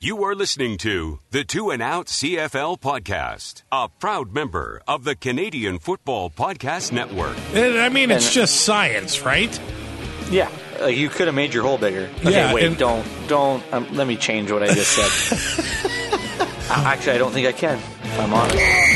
[0.00, 5.16] You are listening to the Two and Out CFL podcast, a proud member of the
[5.16, 7.36] Canadian Football Podcast Network.
[7.52, 9.60] And, I mean, it's just science, right?
[10.30, 10.48] Yeah,
[10.80, 12.08] like you could have made your hole bigger.
[12.20, 13.60] Okay, Yeah, wait, and- don't, don't.
[13.74, 15.64] Um, let me change what I just said.
[16.70, 17.78] Uh, Actually, I don't think I can.
[17.78, 18.56] If I'm honest.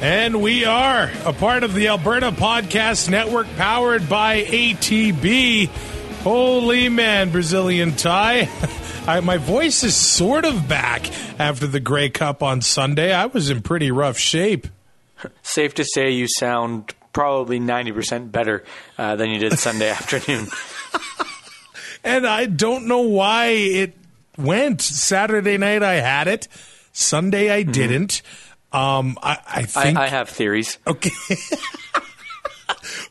[0.00, 5.66] And we are a part of the Alberta Podcast Network powered by ATB.
[6.22, 8.48] Holy man, Brazilian tie.
[9.06, 13.12] I, my voice is sort of back after the Grey Cup on Sunday.
[13.12, 14.68] I was in pretty rough shape.
[15.42, 18.64] Safe to say, you sound probably ninety percent better
[18.96, 20.46] uh, than you did Sunday afternoon.
[22.02, 23.94] And I don't know why it
[24.38, 24.80] went.
[24.80, 26.48] Saturday night I had it.
[26.92, 28.22] Sunday I didn't.
[28.72, 30.78] Um, I, I I, think I have theories.
[30.86, 31.10] Okay.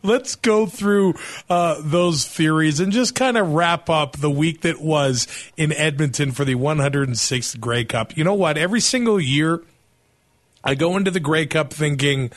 [0.04, 1.16] Let's go through
[1.50, 6.32] uh, those theories and just kind of wrap up the week that was in Edmonton
[6.32, 8.16] for the 106th Grey Cup.
[8.16, 8.58] You know what?
[8.58, 9.62] Every single year,
[10.64, 12.32] I go into the Grey Cup thinking,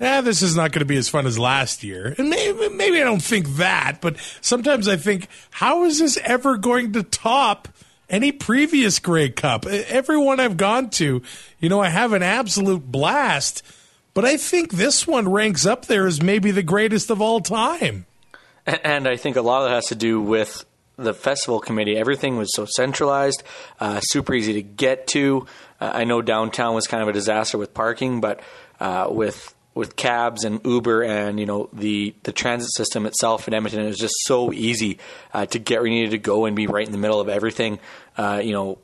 [0.00, 2.14] eh, this is not going to be as fun as last year.
[2.16, 6.56] And maybe, maybe I don't think that, but sometimes I think, how is this ever
[6.56, 7.68] going to top
[8.12, 9.66] any previous Grey Cup?
[9.66, 11.22] Everyone I've gone to,
[11.58, 13.62] you know, I have an absolute blast,
[14.14, 18.06] but I think this one ranks up there as maybe the greatest of all time.
[18.64, 20.64] And I think a lot of that has to do with
[20.96, 21.96] the festival committee.
[21.96, 23.42] Everything was so centralized,
[23.80, 25.46] uh, super easy to get to.
[25.80, 28.40] Uh, I know downtown was kind of a disaster with parking, but
[28.78, 33.54] uh, with with cabs and Uber and you know the the transit system itself in
[33.54, 34.98] Edmonton, it was just so easy
[35.32, 37.28] uh, to get where you needed to go and be right in the middle of
[37.28, 37.78] everything.
[38.16, 38.78] Uh, you know,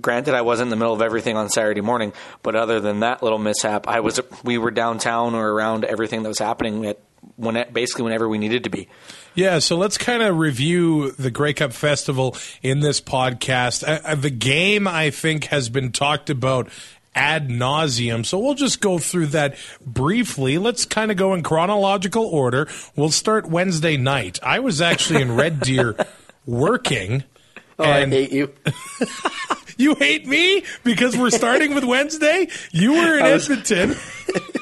[0.00, 2.12] granted I wasn't in the middle of everything on Saturday morning,
[2.42, 6.28] but other than that little mishap, I was we were downtown or around everything that
[6.28, 6.98] was happening at
[7.36, 8.88] when basically whenever we needed to be.
[9.34, 13.86] Yeah, so let's kind of review the Grey Cup Festival in this podcast.
[13.86, 16.68] Uh, uh, the game, I think, has been talked about
[17.18, 20.56] ad nauseum, so we'll just go through that briefly.
[20.56, 22.68] Let's kind of go in chronological order.
[22.94, 24.38] We'll start Wednesday night.
[24.42, 25.96] I was actually in Red Deer
[26.46, 27.24] working.
[27.78, 28.54] Oh, and I hate you.
[29.76, 32.48] you hate me because we're starting with Wednesday.
[32.70, 33.96] You were in was- Edmonton,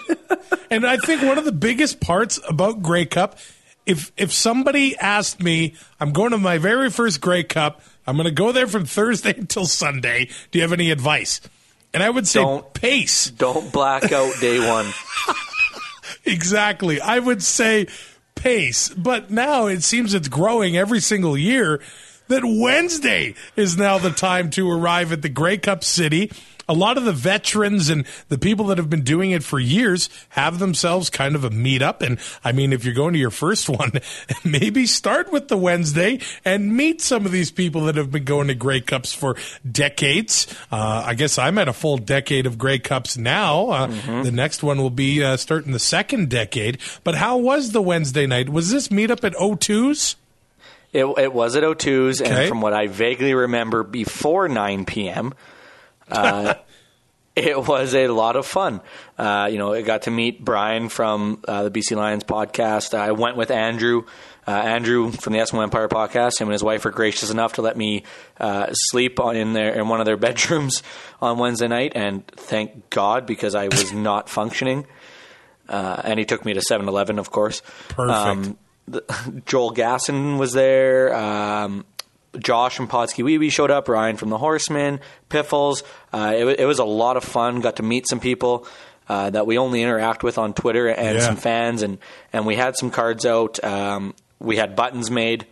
[0.71, 3.39] and I think one of the biggest parts about Grey Cup,
[3.85, 7.83] if if somebody asked me, I'm going to my very first Grey Cup.
[8.07, 10.29] I'm going to go there from Thursday until Sunday.
[10.51, 11.41] Do you have any advice?
[11.97, 12.75] And I would say Don't.
[12.75, 13.31] pace.
[13.31, 14.87] Don't black out day one.
[16.25, 17.01] Exactly.
[17.01, 17.87] I would say
[18.35, 18.89] pace.
[18.91, 21.81] But now it seems it's growing every single year
[22.29, 26.33] that Wednesday is now the time to arrive at the Grey Cup City.
[26.69, 30.09] A lot of the veterans and the people that have been doing it for years
[30.31, 32.03] have themselves kind of a meetup.
[32.03, 33.93] And I mean, if you're going to your first one,
[34.45, 38.49] maybe start with the Wednesday and meet some of these people that have been going
[38.49, 39.37] to Grey Cups for
[39.71, 40.47] decades.
[40.73, 43.69] Uh, I guess I'm at a full decade of Grey Cups now.
[43.71, 43.87] Uh,
[44.23, 46.79] The next one will be uh, starting the second decade.
[47.05, 48.49] But how was the Wednesday night?
[48.49, 50.17] Was this meetup at O2's?
[50.93, 52.41] It, it was at O2's, Okay.
[52.43, 55.35] and from what I vaguely remember, before 9 p.m.,
[56.11, 56.55] uh,
[57.37, 58.81] it was a lot of fun.
[59.19, 62.95] Uh, you know, I got to meet Brian from uh, the BC Lions podcast.
[62.95, 64.05] I went with Andrew.
[64.49, 66.41] Uh, Andrew from the Eskimo Empire podcast.
[66.41, 68.05] Him and his wife were gracious enough to let me
[68.39, 70.85] uh, sleep on, in their in one of their bedrooms
[71.21, 74.87] on Wednesday night, and thank God because I was not functioning.
[75.69, 77.61] Uh, and he took me to 7-Eleven, of course.
[77.89, 78.57] Perfect.
[78.87, 81.13] the, Joel Gasson was there.
[81.13, 81.85] Um,
[82.39, 83.89] Josh from Podsky Weeby showed up.
[83.89, 85.01] Ryan from the Horsemen.
[85.29, 85.83] Piffles.
[86.13, 87.61] Uh, it, it was a lot of fun.
[87.61, 88.67] Got to meet some people
[89.09, 91.25] uh, that we only interact with on Twitter and Yeah.
[91.25, 91.83] some fans.
[91.83, 91.99] And,
[92.33, 93.63] and we had some cards out.
[93.63, 95.47] Um, we had buttons made.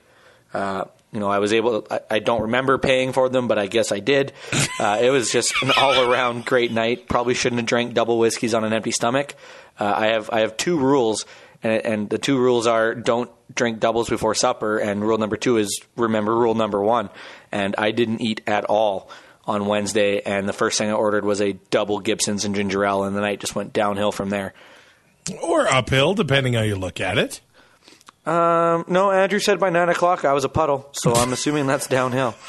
[0.53, 1.87] Uh, you know, I was able.
[1.91, 4.33] I, I don't remember paying for them, but I guess I did.
[4.81, 7.09] Uh, it was just an all-around great night.
[7.09, 9.35] Probably shouldn't have drank double whiskeys on an empty stomach.
[9.79, 11.25] Uh, I have I have two rules,
[11.65, 15.57] and, and the two rules are don't drink doubles before supper, and rule number two
[15.57, 17.11] is remember rule number one.
[17.51, 19.11] And I didn't eat at all
[19.47, 23.05] on Wednesday, and the first thing I ordered was a double Gibson's and ginger ale,
[23.05, 24.55] and the night just went downhill from there.
[25.43, 27.41] Or uphill, depending how you look at it.
[28.27, 31.87] Um, no, Andrew said by nine o'clock I was a puddle, so I'm assuming that's
[31.87, 32.35] downhill.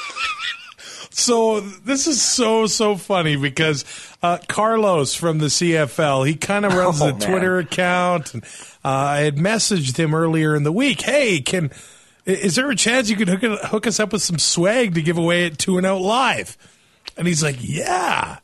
[1.18, 3.86] So this is so so funny because
[4.22, 7.20] uh, Carlos from the CFL he kind of runs Oh, the man.
[7.30, 8.44] Twitter account, and
[8.84, 11.00] uh, I had messaged him earlier in the week.
[11.00, 11.70] Hey, can
[12.26, 15.00] is there a chance you could hook it, hook us up with some swag to
[15.02, 16.58] give away at Two and Out Live?
[17.16, 18.36] And he's like, Yeah,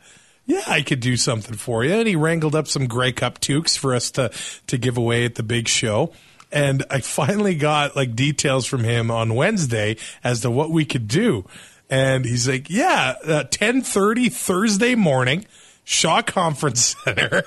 [0.46, 1.92] yeah, I could do something for you.
[1.92, 4.30] And he wrangled up some Grey Cup toques for us to
[4.68, 6.14] to give away at the big show.
[6.50, 11.06] And I finally got like details from him on Wednesday as to what we could
[11.06, 11.44] do.
[11.92, 15.44] And he's like, "Yeah, uh, ten thirty Thursday morning,
[15.84, 17.42] Shaw Conference Center.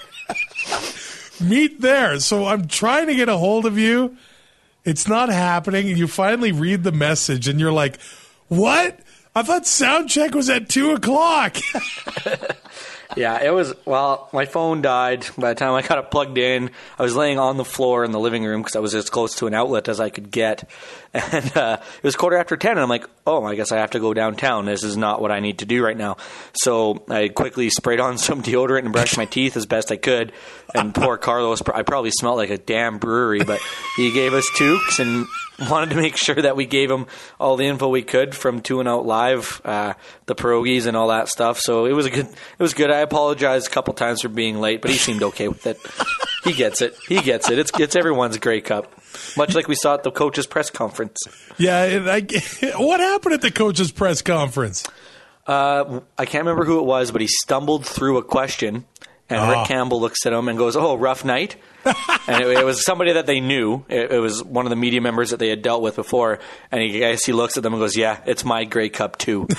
[1.42, 4.16] Meet there." So I'm trying to get a hold of you.
[4.84, 5.88] It's not happening.
[5.88, 8.00] You finally read the message, and you're like,
[8.48, 9.00] "What?
[9.34, 11.58] I thought sound check was at two o'clock."
[13.16, 13.74] Yeah, it was.
[13.86, 16.72] Well, my phone died by the time I got it plugged in.
[16.98, 19.36] I was laying on the floor in the living room because I was as close
[19.36, 20.70] to an outlet as I could get,
[21.14, 22.72] and uh, it was quarter after ten.
[22.74, 24.66] And I'm like, "Oh, I guess I have to go downtown.
[24.66, 26.18] This is not what I need to do right now."
[26.54, 30.32] So I quickly sprayed on some deodorant and brushed my teeth as best I could.
[30.74, 33.62] And poor Carlos, I probably smelled like a damn brewery, but
[33.96, 35.26] he gave us toques and
[35.70, 37.06] wanted to make sure that we gave him
[37.40, 39.94] all the info we could from Two and Out Live, uh,
[40.26, 41.60] the pierogies and all that stuff.
[41.60, 42.26] So it was a good.
[42.26, 42.92] It was good.
[42.96, 45.78] I apologized a couple times for being late, but he seemed okay with it.
[46.44, 46.96] He gets it.
[47.08, 47.60] He gets it.
[47.60, 48.92] It's it's everyone's Grey Cup,
[49.38, 51.20] much like we saw at the coaches' press conference.
[51.58, 52.22] yeah, and I,
[52.78, 54.86] what happened at the coaches' press conference?
[55.48, 58.86] Uh, I can't remember who it was, but he stumbled through a question,
[59.30, 59.50] and Ah.
[59.60, 61.56] Rick Campbell looks at him and goes, "Oh, rough night."
[62.28, 63.86] and it, it was somebody that they knew.
[63.90, 66.40] It, it was one of the media members that they had dealt with before.
[66.72, 69.18] And he, I guess he looks at them and goes, "Yeah, it's my Grey Cup
[69.20, 69.48] too."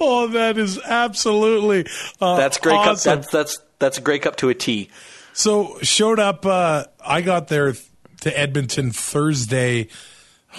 [0.00, 1.86] Oh, that is absolutely
[2.20, 2.98] uh, That's Grey Cup.
[2.98, 4.88] That's that's that's a Grey Cup to a T.
[5.32, 6.46] So showed up.
[6.46, 7.74] Uh, I got there
[8.22, 9.88] to Edmonton Thursday.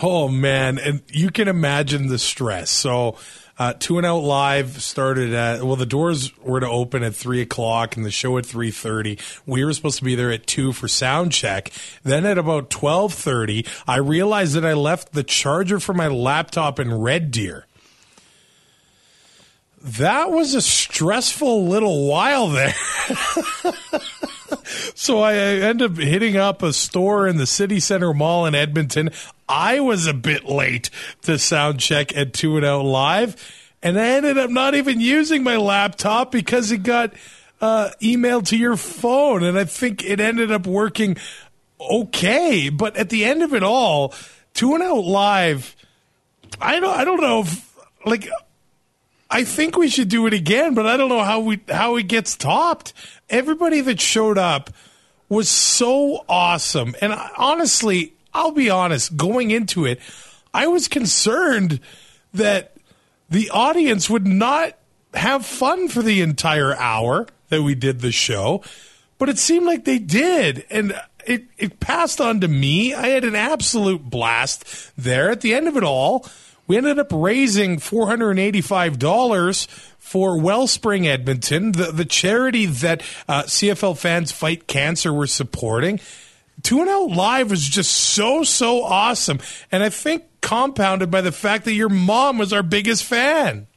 [0.02, 2.70] Oh man, and you can imagine the stress.
[2.70, 3.18] So.
[3.60, 7.42] Uh, two and out live started at well the doors were to open at three
[7.42, 9.20] o'clock and the show at three thirty.
[9.46, 11.72] We were supposed to be there at two for sound check.
[12.02, 16.80] Then at about twelve thirty, I realized that I left the charger for my laptop
[16.80, 17.68] in Red Deer.
[19.84, 22.76] That was a stressful little while there.
[24.94, 29.10] So I end up hitting up a store in the city center mall in Edmonton.
[29.50, 30.90] I was a bit late
[31.24, 33.36] to sound check at Two and Out Live,
[33.82, 37.14] and I ended up not even using my laptop because it got
[37.60, 41.18] uh, emailed to your phone, and I think it ended up working
[41.80, 42.70] okay.
[42.70, 44.14] But at the end of it all,
[44.54, 45.76] Two and Out Live,
[46.60, 48.30] I don't, I don't know if like.
[49.32, 52.08] I think we should do it again, but I don't know how we how it
[52.08, 52.92] gets topped.
[53.30, 54.70] Everybody that showed up
[55.30, 59.16] was so awesome, and I, honestly, I'll be honest.
[59.16, 60.02] Going into it,
[60.54, 61.80] I was concerned
[62.34, 62.76] that
[63.30, 64.78] the audience would not
[65.14, 68.62] have fun for the entire hour that we did the show,
[69.18, 70.94] but it seemed like they did, and
[71.26, 72.94] it it passed on to me.
[72.94, 75.32] I had an absolute blast there.
[75.32, 76.26] At the end of it all,
[76.72, 79.66] we ended up raising four hundred and eighty-five dollars
[79.98, 86.00] for Wellspring Edmonton, the the charity that uh, CFL fans fight cancer were supporting.
[86.64, 91.34] Two and Out Live was just so so awesome, and I think compounded by the
[91.34, 93.68] fact that your mom was our biggest fan.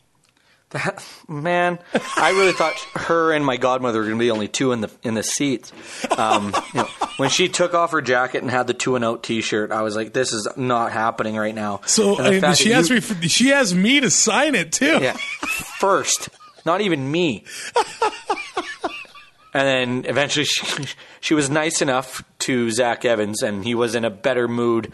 [1.29, 1.79] Man,
[2.17, 4.81] I really thought her and my godmother were going to be the only two in
[4.81, 5.73] the in the seats.
[6.19, 9.23] Um, you know, when she took off her jacket and had the two and out
[9.23, 12.73] T-shirt, I was like, "This is not happening right now." So And the and she
[12.73, 13.01] asked you- me.
[13.01, 14.99] For, she asked me to sign it too.
[15.01, 15.13] Yeah,
[15.79, 16.29] first,
[16.67, 17.45] not even me.
[19.53, 20.87] and then eventually, she,
[21.21, 24.93] she was nice enough to Zach Evans, and he was in a better mood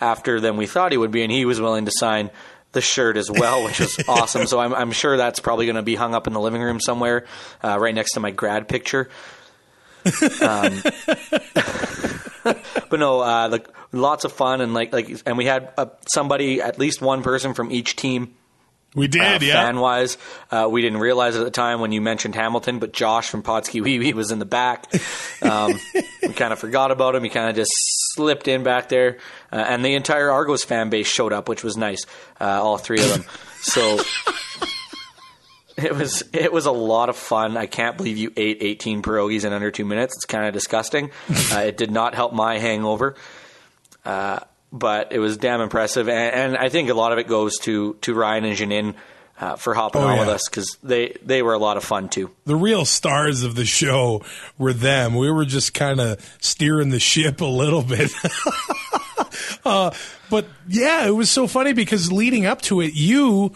[0.00, 2.30] after than we thought he would be, and he was willing to sign
[2.72, 4.46] the shirt as well, which was awesome.
[4.46, 6.80] So I'm, I'm sure that's probably going to be hung up in the living room
[6.80, 7.24] somewhere,
[7.62, 9.08] uh, right next to my grad picture.
[10.40, 10.82] Um,
[12.44, 16.60] but no, uh, like lots of fun and like like, and we had uh, somebody,
[16.60, 18.34] at least one person from each team
[18.96, 19.22] we did.
[19.22, 19.62] uh, yeah.
[19.64, 20.18] Fan wise,
[20.50, 23.44] uh, we didn't realize it at the time when you mentioned Hamilton, but Josh from
[23.44, 24.86] Potsky Wee Wee was in the back.
[25.42, 25.78] Um,
[26.22, 27.22] we kind of forgot about him.
[27.22, 27.70] He kind of just
[28.14, 29.18] slipped in back there,
[29.52, 32.04] uh, and the entire Argos fan base showed up, which was nice.
[32.40, 33.24] Uh, all three of them.
[33.62, 33.98] So.
[35.76, 37.56] It was it was a lot of fun.
[37.56, 40.14] I can't believe you ate 18 pierogies in under two minutes.
[40.16, 41.10] It's kind of disgusting.
[41.52, 43.14] Uh, it did not help my hangover,
[44.04, 44.40] uh,
[44.78, 46.08] but it was damn impressive.
[46.08, 48.94] And, and I think a lot of it goes to to Ryan and Janine
[49.38, 52.08] uh, for hopping Oh, on with us because they they were a lot of fun
[52.08, 52.30] too.
[52.44, 54.22] the real stars of the show
[54.58, 55.14] were them.
[55.14, 58.10] We were just kind of steering the ship a little bit.
[59.64, 59.90] uh,
[60.30, 63.52] but yeah, it was so funny because leading up to it, you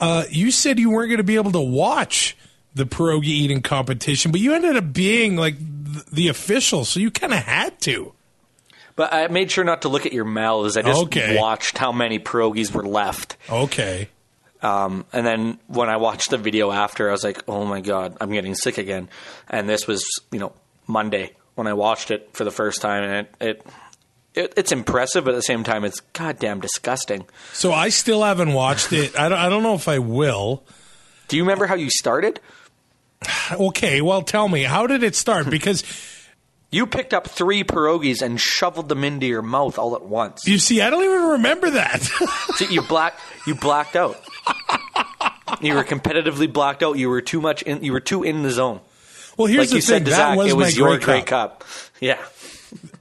[0.00, 2.36] uh, you said you weren't going to be able to watch
[2.74, 7.10] the pierogi eating competition, but you ended up being like th- the official, so you
[7.10, 8.12] kind of had to.
[8.96, 10.76] But I made sure not to look at your mouths.
[10.76, 11.36] I just Okay.
[11.38, 13.36] watched how many pierogies were left.
[13.48, 14.08] Okay.
[14.62, 18.16] Um, and then when I watched the video after, I was like, "Oh my god,
[18.20, 19.08] I'm getting sick again."
[19.50, 20.52] And this was, you know,
[20.86, 23.66] Monday when I watched it for the first time, and it, it,
[24.34, 27.26] it it's impressive, but at the same time, it's goddamn disgusting.
[27.52, 29.16] So I still haven't watched it.
[29.18, 30.64] I don't, I don't know if I will.
[31.28, 32.40] Do you remember how you started?
[33.52, 35.48] Okay, well, tell me, how did it start?
[35.48, 35.84] Because
[36.76, 40.46] You picked up three pierogies and shoveled them into your mouth all at once.
[40.46, 42.02] you see, I don't even remember that.
[42.56, 44.20] See, you black you blacked out.
[45.62, 46.98] You were competitively blacked out.
[46.98, 47.82] You were too much in.
[47.82, 48.80] You were too in the zone.
[49.36, 49.88] well, here's like the you thing.
[49.88, 51.60] said to that Zach, was it was my your Grey Cup.
[51.60, 51.64] Cup.
[52.00, 52.22] Yeah.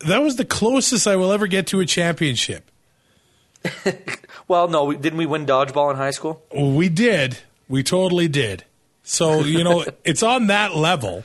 [0.07, 2.71] That was the closest I will ever get to a championship.
[4.47, 6.43] Well, no, didn't we win dodgeball in high school?
[6.55, 7.39] We did.
[7.67, 8.63] We totally did.
[9.03, 11.23] So, you know, it's on that level.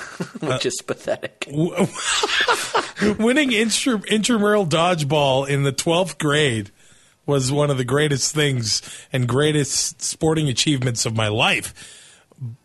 [0.40, 1.46] Which uh, is pathetic.
[3.18, 6.70] Winning intra- intramural dodgeball in the 12th grade
[7.26, 11.99] was one of the greatest things and greatest sporting achievements of my life.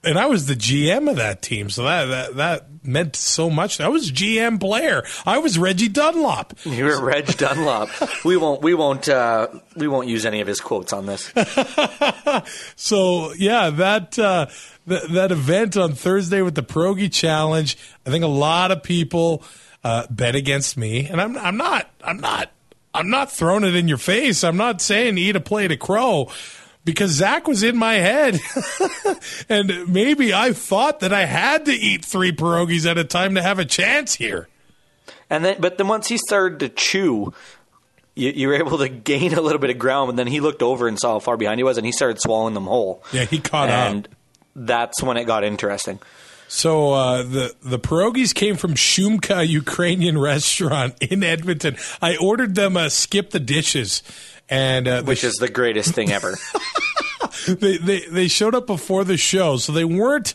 [0.05, 3.81] And I was the GM of that team, so that that, that meant so much.
[3.81, 5.03] I was GM player.
[5.25, 6.53] I was Reggie Dunlop.
[6.63, 7.89] You were Reg Dunlop.
[8.23, 8.61] We won't.
[8.61, 9.09] We won't.
[9.09, 11.31] Uh, we won't use any of his quotes on this.
[12.75, 14.47] So yeah, that uh,
[14.87, 19.43] th- that event on Thursday with the Pierogi Challenge, I think a lot of people
[19.83, 22.51] uh, bet against me, and I'm I'm not I'm not
[22.93, 24.43] I'm not throwing it in your face.
[24.43, 26.29] I'm not saying eat a plate of crow.
[26.85, 28.39] Because Zach was in my head,
[29.49, 33.41] and maybe I thought that I had to eat three pierogies at a time to
[33.41, 34.47] have a chance here.
[35.29, 37.33] And then, but then once he started to chew,
[38.13, 40.11] you, you were able to gain a little bit of ground.
[40.11, 42.21] And then he looked over and saw how far behind he was, and he started
[42.21, 43.03] swallowing them whole.
[43.11, 44.13] Yeah, he caught and up.
[44.55, 45.99] that's when it got interesting.
[46.47, 51.75] So uh, the the pierogies came from Shumka Ukrainian restaurant in Edmonton.
[52.01, 54.03] I ordered them a skip the dishes,
[54.49, 56.35] and uh, Which is the greatest thing ever.
[57.47, 60.33] they, they they showed up before the show, so they weren't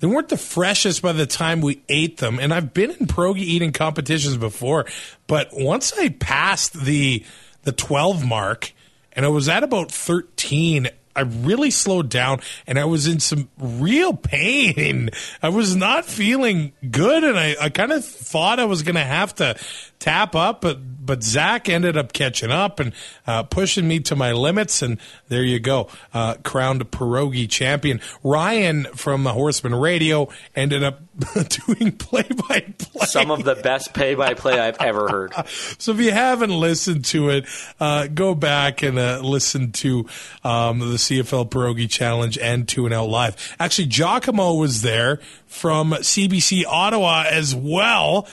[0.00, 2.38] they weren't the freshest by the time we ate them.
[2.38, 4.86] And I've been in pierogi eating competitions before,
[5.26, 7.24] but once I passed the
[7.62, 8.72] the twelve mark,
[9.12, 10.88] and I was at about thirteen.
[11.16, 15.10] I really slowed down and I was in some real pain.
[15.42, 19.02] I was not feeling good and I, I kind of thought I was going to
[19.02, 19.56] have to
[19.98, 22.92] tap up, but, but Zach ended up catching up and
[23.26, 24.82] uh, pushing me to my limits.
[24.82, 28.00] And there you go, uh, crowned pierogi champion.
[28.22, 31.00] Ryan from the Horseman Radio ended up
[31.66, 33.06] doing play by play.
[33.06, 35.32] Some of the best play-by-play I've ever heard.
[35.78, 37.46] So if you haven't listened to it,
[37.80, 40.06] uh, go back and uh, listen to
[40.44, 43.56] um, the CFL Pierogi Challenge and Two and Out Live.
[43.58, 48.28] Actually, Giacomo was there from CBC Ottawa as well.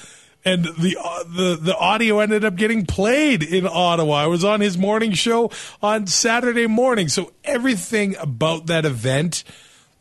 [0.46, 4.14] And the uh, the the audio ended up getting played in Ottawa.
[4.14, 9.44] I was on his morning show on Saturday morning, so everything about that event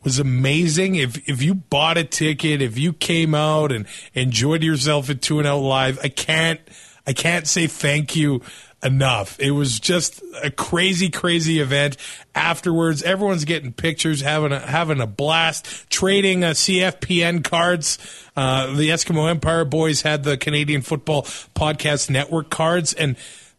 [0.02, 0.96] was amazing.
[0.96, 5.38] If if you bought a ticket, if you came out and enjoyed yourself at Two
[5.38, 6.60] and Out Live, I can't
[7.06, 8.42] I can't say thank you
[8.84, 9.38] enough.
[9.40, 11.96] It was just a crazy, crazy event.
[12.34, 17.98] Afterwards, everyone's getting pictures, having a, having a blast, trading uh, CFPN cards.
[18.36, 21.22] Uh, the Eskimo Empire boys had the Canadian Football
[21.54, 23.16] Podcast Network cards, and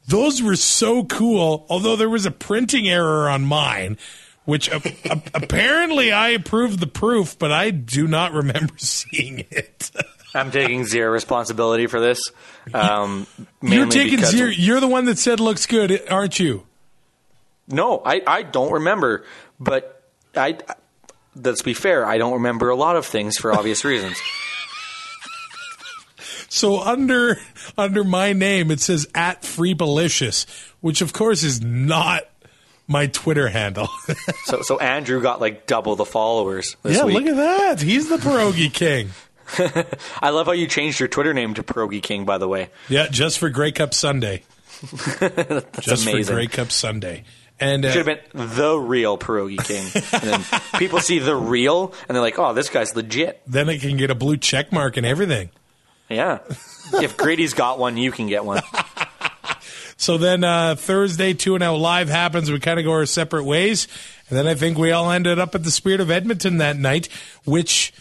[0.08, 1.65] those were so cool.
[1.70, 3.98] Although there was a printing error on mine
[4.46, 9.89] which a- a- apparently I approved the proof, but I do not remember seeing it.
[10.36, 12.22] I'm taking zero responsibility for this.
[12.74, 13.25] Um,
[13.62, 14.50] You're taking zero.
[14.50, 16.65] You're the one that said looks good, aren't you?
[17.68, 19.25] No, I, I don't remember.
[19.60, 20.04] But
[20.36, 20.58] I,
[21.36, 24.18] let's be fair, I don't remember a lot of things for obvious reasons.
[26.48, 27.38] So under
[27.77, 30.46] under my name, it says at Freebalicious,
[30.80, 32.24] which of course is not
[32.88, 33.89] my Twitter handle.
[34.46, 37.15] So, so Andrew got like double the followers this yeah, week.
[37.15, 37.82] look at that.
[37.82, 39.10] He's the pierogi king.
[40.22, 42.70] I love how you changed your Twitter name to Pierogi King, by the way.
[42.90, 44.44] Yeah, just for Grey Cup Sunday.
[45.20, 46.25] That's Just amazing.
[46.25, 47.24] for Grey Cup Sunday.
[47.60, 49.86] And uh, Should have been the real Pierogi King.
[50.12, 53.78] and then people see the real, and they're like, "Oh, this guy's legit." then they
[53.78, 55.50] can get a blue check mark and everything.
[56.10, 56.40] Yeah.
[56.94, 58.62] if Grady's got one, you can get one.
[59.98, 62.52] So then uh, Thursday, Two and Out Live happens.
[62.52, 63.88] We kind of go our separate ways.
[64.30, 67.08] And then I think we all ended up at the Spirit of Edmonton that night,
[67.46, 67.94] which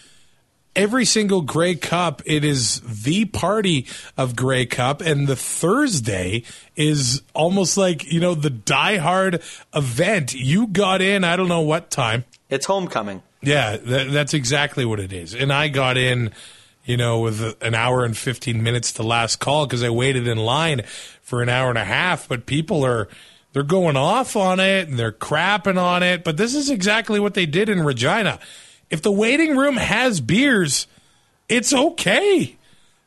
[0.77, 6.43] every single Grey Cup, it is the party of Grey Cup, and the Thursday
[6.77, 9.43] is almost like you know the diehard
[9.75, 10.35] event.
[10.35, 12.25] You got in, I don't know what time.
[12.51, 13.23] It's homecoming.
[13.45, 15.35] Yeah, that, that's exactly what it is.
[15.35, 16.33] And I got in,
[16.85, 20.39] you know, with an hour and 15 minutes to last call because I waited in
[20.39, 20.83] line
[21.23, 22.29] for an hour and a half.
[22.29, 23.09] But people are,
[23.53, 26.25] they're going off on it and they're crapping on it.
[26.25, 28.39] But this is exactly what they did in Regina.
[28.95, 30.87] If the waiting room has beers,
[31.49, 32.57] it's okay.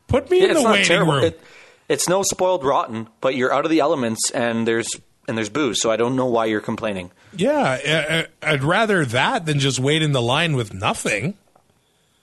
[0.09, 1.13] Put me Yeah, in the waiting terrible.
[1.13, 1.23] room.
[1.23, 1.41] It,
[1.87, 4.89] it's no spoiled rotten, but you're out of the elements and there's
[5.29, 5.79] and there's booze.
[5.81, 7.11] So I don't know why you're complaining.
[7.33, 11.35] yeah, I- I'd rather that than just wait in the line with nothing.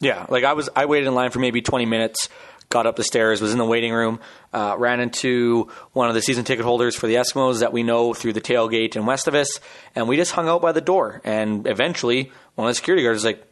[0.01, 2.29] Yeah, like I was, I waited in line for maybe 20 minutes,
[2.69, 4.21] got up the stairs, was in the waiting room,
[4.53, 8.13] uh, ran into one of the season ticket holders for the Eskimos that we know
[8.13, 9.61] through the tailgate in west of us,
[9.95, 11.23] and we just hung out by the door.
[11.25, 13.43] And eventually, one of the security guards was like,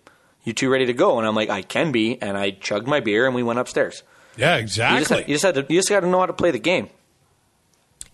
[0.45, 3.01] "You two ready to go?" And I'm like, "I can be." And I chugged my
[3.01, 4.03] beer, and we went upstairs.
[4.37, 4.99] Yeah, You exactly.
[5.01, 6.59] just, had, you just had to, you just got to know how to play the
[6.59, 6.89] game.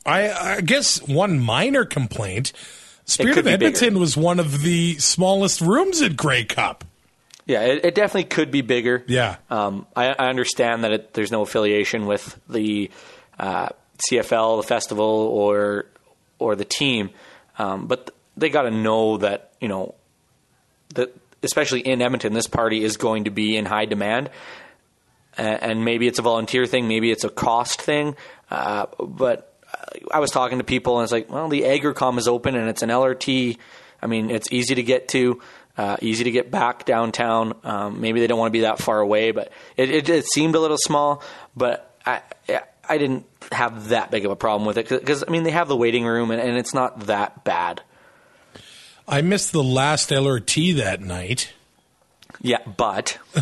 [0.04, 2.52] I, I guess one minor complaint.
[3.04, 3.54] Spirit of bigger.
[3.66, 6.84] Edmonton was one of the smallest rooms at Grey Cup.
[7.46, 9.02] Yeah, it, it definitely could be bigger.
[9.06, 9.36] Yeah.
[9.48, 12.90] Um, I, I understand that it, there's no affiliation with the
[13.38, 13.70] uh,
[14.10, 15.86] CFL, the festival, or
[16.38, 17.10] or the team,
[17.58, 19.94] um, but they got to know that you know
[20.94, 24.30] that especially in Edmonton, this party is going to be in high demand,
[25.36, 28.16] and maybe it's a volunteer thing, maybe it's a cost thing,
[28.50, 29.48] uh, but
[30.10, 32.82] I was talking to people and it's like, well, the Agricom is open and it's
[32.82, 33.58] an LRT.
[34.02, 35.40] I mean, it's easy to get to,
[35.76, 37.54] uh, easy to get back downtown.
[37.62, 40.54] Um, maybe they don't want to be that far away, but it, it, it seemed
[40.54, 41.22] a little small.
[41.56, 42.22] But I,
[42.88, 45.68] I didn't have that big of a problem with it because I mean they have
[45.68, 47.82] the waiting room and, and it's not that bad.
[49.08, 51.54] I missed the last LRT that night.
[52.42, 53.18] Yeah, but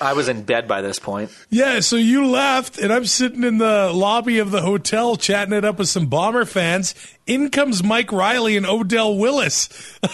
[0.00, 1.30] I was in bed by this point.
[1.48, 5.64] Yeah, so you left, and I'm sitting in the lobby of the hotel chatting it
[5.64, 6.96] up with some Bomber fans.
[7.24, 9.68] In comes Mike Reilly and Odell Willis.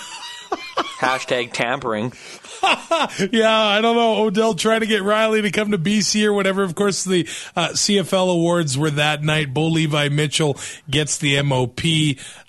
[1.01, 2.13] Hashtag tampering.
[3.33, 4.25] yeah, I don't know.
[4.25, 6.63] Odell trying to get Reilly to come to BC or whatever.
[6.63, 9.55] Of course, the uh, CFL awards were that night.
[9.55, 10.57] Bo Levi Mitchell
[10.91, 11.81] gets the MOP.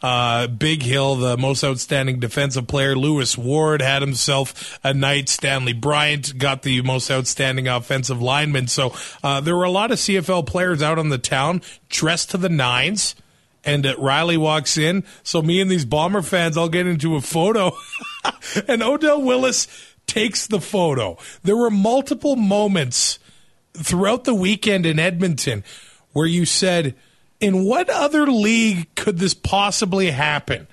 [0.01, 2.95] Uh, Bighill, the most outstanding defensive player.
[2.95, 5.29] Lewis Ward had himself a night.
[5.29, 8.67] Stanley Bryant got the most outstanding offensive lineman.
[8.67, 12.37] So uh, there were a lot of CFL players out on the town dressed to
[12.37, 13.15] the nines
[13.63, 15.03] and uh, Reilly walks in.
[15.23, 17.71] So me and these Bomber fans all get into a photo,
[18.67, 19.67] and Odell Willis
[20.09, 21.17] takes the photo.
[21.43, 23.19] There were multiple moments
[23.73, 25.63] throughout the weekend in Edmonton
[26.13, 26.95] where you said,
[27.39, 30.67] "In what other league could this possibly happen?"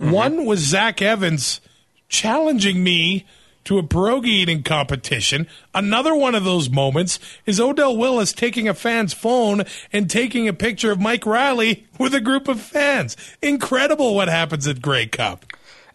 [0.00, 0.10] Mm-hmm.
[0.10, 1.60] One was Zach Evans
[2.08, 3.26] challenging me
[3.64, 5.46] to a pierogi eating competition.
[5.74, 10.52] Another one of those moments is Odell Willis taking a fan's phone and taking a
[10.52, 13.16] picture of Mike Reilly with a group of fans.
[13.42, 15.44] Incredible what happens at Grey Cup.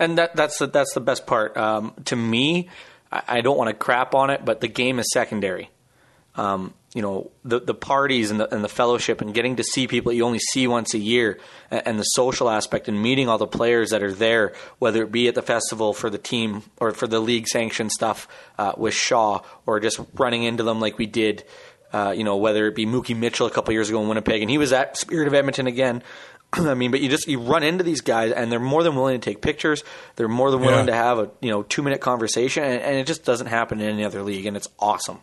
[0.02, 1.56] And that that's the, that's the best part.
[1.56, 2.70] Um, to me,
[3.12, 5.70] I, I don't want to crap on it, but the game is secondary.
[6.36, 9.88] Um, you know, the the parties and the and the fellowship and getting to see
[9.88, 13.38] people you only see once a year, and, and the social aspect and meeting all
[13.38, 16.92] the players that are there, whether it be at the festival for the team or
[16.92, 21.06] for the league sanctioned stuff uh, with Shaw, or just running into them like we
[21.06, 21.46] did.
[21.94, 24.50] Uh, you know, whether it be Mookie Mitchell a couple years ago in Winnipeg, and
[24.50, 26.02] he was at Spirit of Edmonton again.
[26.54, 29.20] I mean, but you just you run into these guys, and they're more than willing
[29.20, 29.84] to take pictures.
[30.16, 30.92] They're more than willing Yeah.
[30.92, 33.90] to have a you know two minute conversation, and, and it just doesn't happen in
[33.90, 35.20] any other league, and it's awesome.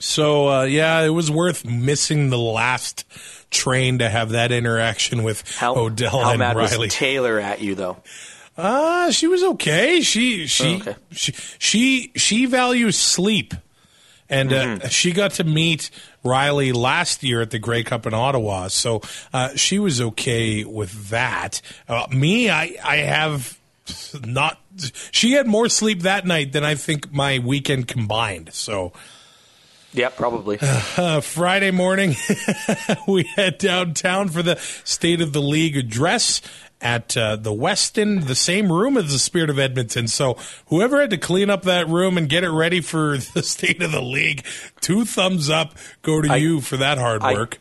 [0.00, 3.04] So uh, yeah, it was worth missing the last
[3.50, 6.86] train to have that interaction with How, Odell how and mad Reilly.
[6.86, 7.96] was Taylor at you though?
[8.56, 10.00] Ah, she was okay.
[10.02, 10.96] She she Oh, okay.
[11.12, 13.54] she she she values sleep,
[14.30, 14.86] and Mm-hmm.
[14.86, 15.90] uh, she got to meet
[16.24, 19.00] Reilly last year at the Grey Cup in Ottawa, so
[19.32, 21.60] uh, she was okay with that.
[21.88, 23.58] Uh, me, I I have
[24.24, 24.58] not.
[25.10, 28.52] She had more sleep that night than I think my weekend combined.
[28.52, 28.92] So.
[29.94, 30.58] Yeah, probably.
[30.98, 32.16] Uh, Friday morning,
[33.08, 36.42] we head downtown for the State of the League address
[36.80, 40.06] at uh, the Westin, the same room as the Spirit of Edmonton.
[40.08, 40.36] So
[40.66, 43.92] whoever had to clean up that room and get it ready for the State of
[43.92, 44.44] the League,
[44.80, 47.58] two thumbs up go to you for that hard I- work.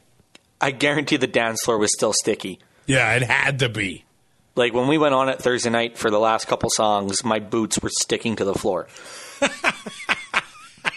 [0.60, 2.60] I guarantee the dance floor was still sticky.
[2.88, 4.06] yeah, it had to be.
[4.56, 7.80] Like when we went on it Thursday night for the last couple songs, my boots
[7.80, 8.88] were sticking to the floor.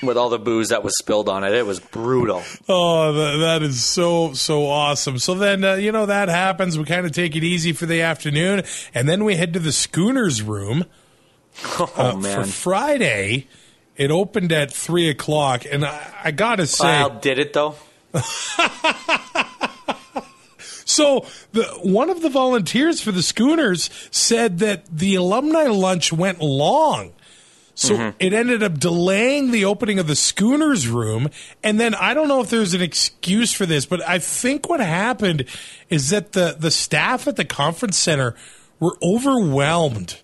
[0.03, 2.43] With all the booze that was spilled on it, it was brutal.
[2.69, 5.19] Oh, that, that is so so awesome.
[5.19, 6.79] So then, uh, you know, that happens.
[6.79, 8.63] We kind of take it easy for the afternoon,
[8.95, 10.87] and then we head to the Schooners room,
[11.79, 12.45] Oh Uh, man.
[12.45, 13.47] For Friday,
[13.97, 17.75] it opened at three o'clock, and I, I gotta say, Well, did it though?
[20.87, 26.41] So the one of the volunteers for the Schooners said that the alumni lunch went
[26.41, 27.13] long.
[27.81, 31.31] So it ended up delaying the opening of the Schooners room.
[31.63, 34.81] And then I don't know if there's an excuse for this, but I think what
[34.81, 35.47] happened
[35.89, 38.37] is that the, the staff at the conference center
[38.81, 40.21] were overwhelmed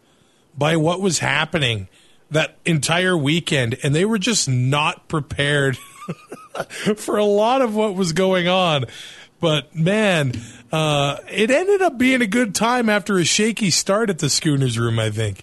[0.59, 1.89] by what was happening
[2.31, 3.79] that entire weekend.
[3.83, 5.79] And they were just not prepared
[6.97, 8.85] for a lot of what was going on.
[9.41, 10.33] But man,
[10.71, 14.79] uh, it ended up being a good time after a shaky start at the Schooners
[14.79, 15.43] room, I think.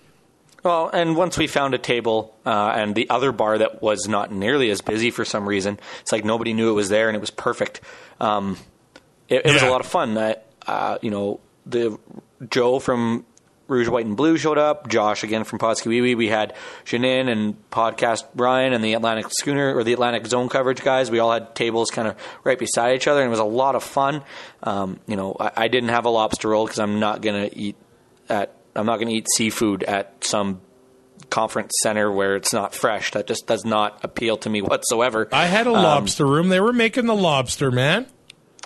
[0.64, 4.32] Well, and once we found a table uh, and the other bar that was not
[4.32, 7.20] nearly as busy for some reason, it's like nobody knew it was there and it
[7.20, 7.82] was perfect.
[8.22, 8.58] Um,
[9.28, 10.18] it, it was a lot of fun.
[10.18, 12.00] Uh, uh, you know, the
[12.50, 13.26] Joe from
[13.68, 14.88] Rouge, White, and Blue showed up.
[14.88, 16.16] Josh again from Podskiwiwi.
[16.16, 16.54] We had
[16.86, 21.12] Janine and podcast Brian and the Atlantic Schooner or the Atlantic Zone coverage guys.
[21.12, 23.76] We all had tables kind of right beside each other, and it was a lot
[23.76, 24.24] of fun.
[24.62, 27.76] Um, you know, I, I didn't have a lobster roll because I'm not gonna eat
[28.30, 30.62] at I'm not going to eat seafood at some
[31.30, 33.12] conference center where it's not fresh.
[33.12, 35.28] That just does not appeal to me whatsoever.
[35.32, 36.50] I had a Um, lobster room.
[36.50, 38.08] They were making the lobster, man.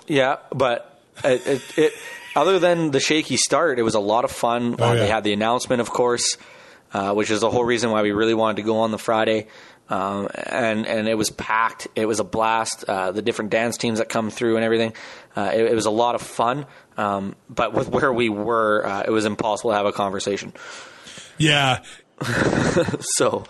[0.06, 1.92] Yeah, but it, it, it
[2.34, 4.76] other than the shaky start, it was a lot of fun.
[4.78, 5.00] Oh, uh, yeah.
[5.00, 6.36] They had the announcement, of course,
[6.92, 9.48] uh, which is the whole reason why we really wanted to go on the Friday.
[9.90, 11.88] Um, and and it was packed.
[11.94, 12.84] It was a blast.
[12.84, 14.92] Uh, the different dance teams that come through and everything.
[15.36, 16.66] Uh, it, it was a lot of fun.
[16.96, 20.52] Um, but with where we were, uh, it was impossible to have a conversation.
[21.38, 21.82] Yeah.
[23.00, 23.44] So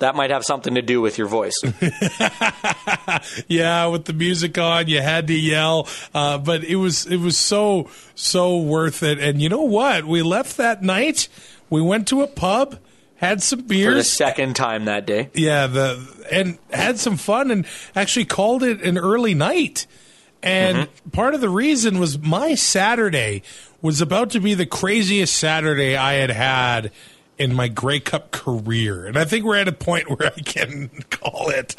[0.00, 1.54] that might have something to do with your voice.
[3.48, 7.38] Yeah, with the music on, you had to yell, uh, but it was it was
[7.38, 9.18] so so worth it.
[9.18, 10.04] And you know what?
[10.04, 11.28] We left that night.
[11.70, 12.78] We went to a pub,
[13.16, 15.30] had some beers for the second time that day.
[15.34, 19.86] yeah, the and had some fun, and actually called it an early night.
[20.42, 21.10] And mm-hmm.
[21.10, 23.42] part of the reason was my Saturday
[23.80, 26.92] was about to be the craziest Saturday I had had
[27.38, 29.06] in my Grey Cup career.
[29.06, 31.74] And I think we're at a point where I can call it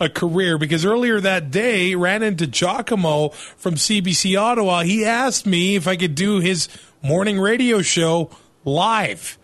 [0.00, 4.82] a career because earlier that day ran into Giacomo from CBC Ottawa.
[4.82, 6.68] He asked me if I could do his
[7.02, 8.30] morning radio show
[8.64, 9.38] live.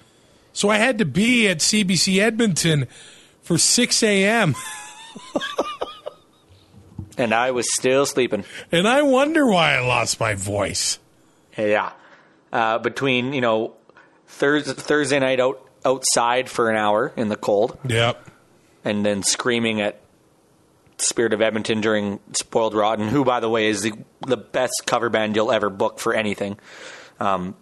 [0.53, 2.87] So I had to be at CBC Edmonton
[3.43, 4.55] for 6 a.m.
[7.19, 8.45] And I was still sleeping.
[8.73, 10.99] And I wonder why I lost my voice.
[11.59, 11.93] Yeah.
[12.51, 13.75] Uh, between, you know,
[14.27, 18.31] Thursday, Thursday night out outside for an hour in the cold Yep.
[18.85, 20.01] and then screaming at
[20.97, 23.93] Spirit of Edmonton during Spoiled Rotten, who, by the way, is the,
[24.27, 26.57] the best cover band you'll ever book for anything.
[27.21, 27.57] Um,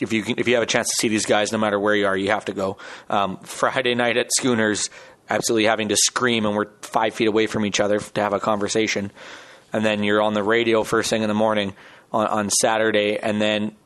[0.00, 1.94] if you can, if you have a chance to see these guys, no matter where
[1.94, 2.76] you are, you have to go.
[3.08, 4.90] Um, Friday night at Schooners,
[5.28, 8.40] absolutely having to scream, and we're five feet away from each other to have a
[8.40, 9.10] conversation.
[9.72, 11.74] And then you're on the radio first thing in the morning
[12.12, 13.76] on, on Saturday, and then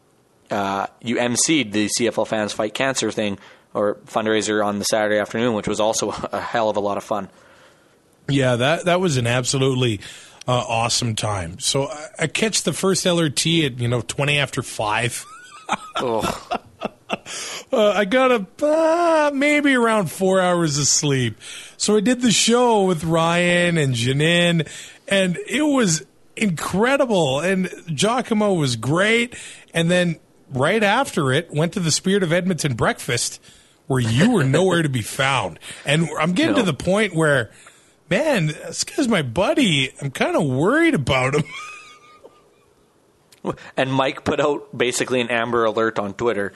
[0.51, 3.39] uh, you emceed the CFL Fans Fight Cancer thing
[3.73, 7.05] or fundraiser on the Saturday afternoon, which was also a hell of a lot of
[7.05, 7.29] fun.
[8.29, 10.01] Yeah, that that was an absolutely
[10.47, 11.59] uh, awesome time.
[11.59, 15.25] So I, I catch the first LRT at you know twenty after five.
[17.73, 21.37] Uh, I got a uh, maybe around four hours of sleep.
[21.77, 24.69] So I did the show with Ryan and Janine,
[25.07, 26.05] and it was
[26.37, 27.41] incredible.
[27.41, 29.37] And Giacomo was great.
[29.73, 30.19] And then
[30.53, 33.41] right after it, went to the Spirit of Edmonton breakfast,
[33.87, 35.59] where you were nowhere to be found.
[35.85, 37.51] And I'm getting to the point where,
[38.09, 39.93] man, this guy's my buddy.
[40.01, 41.45] I'm kind of worried about him.
[43.77, 46.53] And Mike put out basically an Amber Alert on Twitter.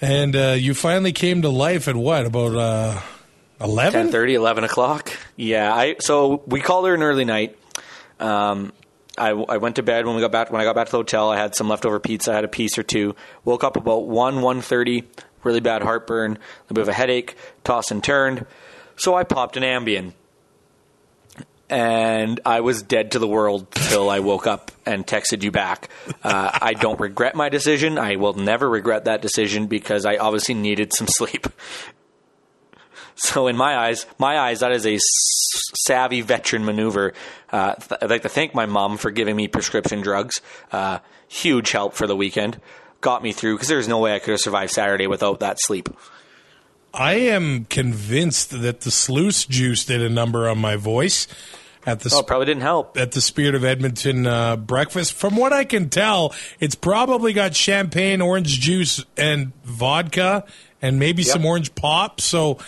[0.00, 3.00] And uh, you finally came to life at what about uh,
[3.60, 4.08] eleven?
[4.10, 5.12] 10:30, 11 o'clock.
[5.36, 7.58] Yeah, I so we called her an early night.
[8.18, 8.72] Um,
[9.18, 10.50] I, I went to bed when we got back.
[10.50, 12.32] When I got back to the hotel, I had some leftover pizza.
[12.32, 13.14] I had a piece or two.
[13.44, 15.08] Woke up about one one thirty.
[15.42, 18.46] Really bad heartburn, a bit of a headache, tossed and turned.
[18.96, 20.12] So I popped an Ambien,
[21.70, 25.88] and I was dead to the world till I woke up and texted you back.
[26.22, 27.96] Uh, I don't regret my decision.
[27.96, 31.46] I will never regret that decision because I obviously needed some sleep.
[33.22, 34.98] So in my eyes, my eyes, that is a
[35.84, 37.12] savvy veteran maneuver.
[37.52, 40.40] Uh, th- I'd like to thank my mom for giving me prescription drugs.
[40.72, 42.58] Uh, huge help for the weekend.
[43.02, 45.90] Got me through because there's no way I could have survived Saturday without that sleep.
[46.94, 51.28] I am convinced that the sluice juice did a number on my voice
[51.86, 52.96] at the Oh, probably didn't help.
[52.98, 55.14] at the Spirit of Edmonton uh, breakfast.
[55.14, 60.44] From what I can tell, it's probably got champagne, orange juice, and vodka
[60.82, 61.32] and maybe Yep.
[61.32, 62.20] some orange pop.
[62.20, 62.58] So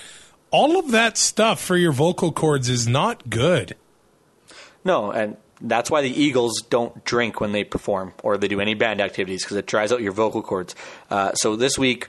[0.50, 3.74] all of that stuff for your vocal cords is not good.
[4.84, 8.74] No, and that's why the Eagles don't drink when they perform or they do any
[8.74, 10.74] band activities because it dries out your vocal cords.
[11.10, 12.08] Uh, so this week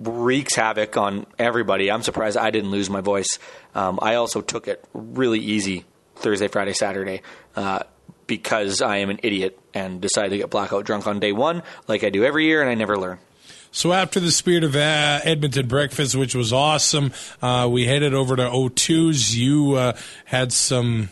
[0.00, 1.90] wreaks havoc on everybody.
[1.90, 3.38] I'm surprised I didn't lose my voice.
[3.74, 5.84] Um, I also took it really easy
[6.18, 7.22] Thursday, Friday, Saturday.
[7.56, 7.80] Uh,
[8.28, 12.04] because I am an idiot and decided to get blackout drunk on day one, like
[12.04, 13.18] I do every year, and I never learn.
[13.72, 18.36] So after the Spirit of uh, Edmonton breakfast, which was awesome, uh, we headed over
[18.36, 19.36] to O2's.
[19.36, 21.10] You uh, had some,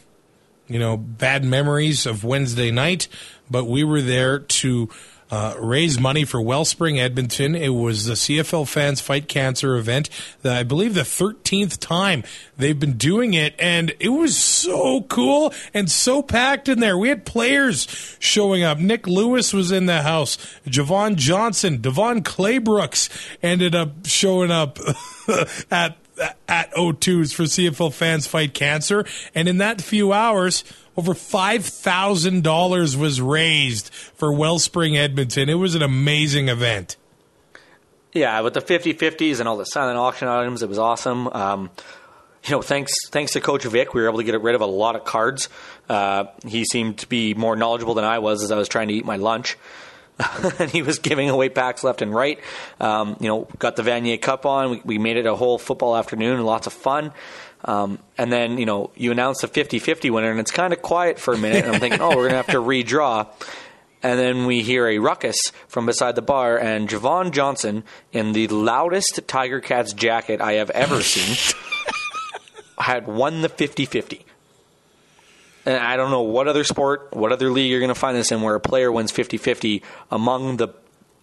[0.69, 3.09] you know, bad memories of Wednesday night,
[3.51, 4.89] but we were there to
[5.31, 7.55] uh, raise money for Wellspring Edmonton.
[7.55, 10.09] It was the CFL Fans Fight Cancer event.
[10.43, 12.23] The, I believe the 13th time
[12.57, 16.97] they've been doing it, and it was so cool and so packed in there.
[16.97, 18.79] We had players showing up.
[18.79, 20.37] Nik Lewis was in the house.
[20.67, 23.09] Jovon Johnson, DeVone Claybrooks
[23.43, 24.79] ended up showing up
[25.71, 25.97] at
[26.49, 30.65] at O2s for CFL Fans Fight Cancer, and in that few hours.
[30.97, 35.49] Over $5,000 was raised for Wellspring Edmonton.
[35.49, 36.97] It was an amazing event.
[38.13, 41.29] Yeah, with the 50-50s and all the silent auction items, it was awesome.
[41.29, 41.71] Um,
[42.45, 44.67] you know, thanks thanks to Coach Vic, we were able to get rid of a
[44.67, 45.49] lot of cards.
[45.89, 48.95] Uh, he seemed to be more knowledgeable than I was as I was trying to
[48.95, 49.57] eat my lunch.
[50.59, 52.41] and he was giving away packs left and right.
[52.81, 54.71] Um, you know, got the Vanier Cup on.
[54.71, 57.13] We, we made it a whole football afternoon lots of fun.
[57.65, 61.19] Um, and then, you know, you announce the 50-50 winner, and it's kind of quiet
[61.19, 61.65] for a minute.
[61.65, 63.29] And I'm thinking, oh, we're going to have to redraw.
[64.03, 68.47] And then we hear a ruckus from beside the bar, and Jovon Johnson, in the
[68.49, 71.37] loudest Tiger Cats jacket I have ever seen,
[72.79, 74.23] had won the 50-50.
[75.65, 78.31] And I don't know what other sport, what other league you're going to find this
[78.31, 80.69] in where a player wins 50-50 among the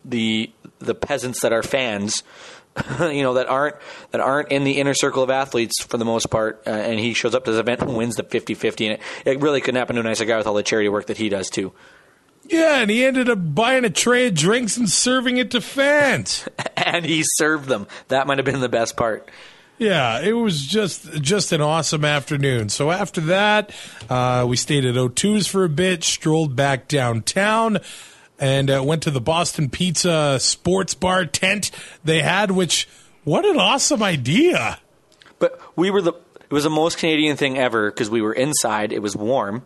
[0.06, 2.24] the the peasants that are fans,
[3.00, 3.76] you know, that aren't
[4.12, 7.14] that aren't in the inner circle of athletes for the most part, uh, and he
[7.14, 9.96] shows up to this event and wins the 50-50 and it, it really couldn't happen
[9.96, 11.72] to a nicer guy with all the charity work that he does too.
[12.46, 16.48] Yeah, and he ended up buying a tray of drinks and serving it to fans.
[16.76, 17.88] And he served them.
[18.10, 19.30] That might have been the best part.
[19.78, 22.70] Yeah, it was just just an awesome afternoon.
[22.70, 23.74] So after that,
[24.10, 27.80] uh, we stayed at O2's for a bit, strolled back downtown,
[28.40, 31.72] and uh, went to the Boston Pizza Sports Bar tent
[32.04, 32.52] they had.
[32.52, 32.88] Which,
[33.24, 34.80] what an awesome idea!
[35.40, 38.94] But we were the it was the most Canadian thing ever because we were inside.
[38.94, 39.66] It was warm,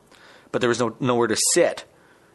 [0.51, 1.85] but there was no nowhere to sit,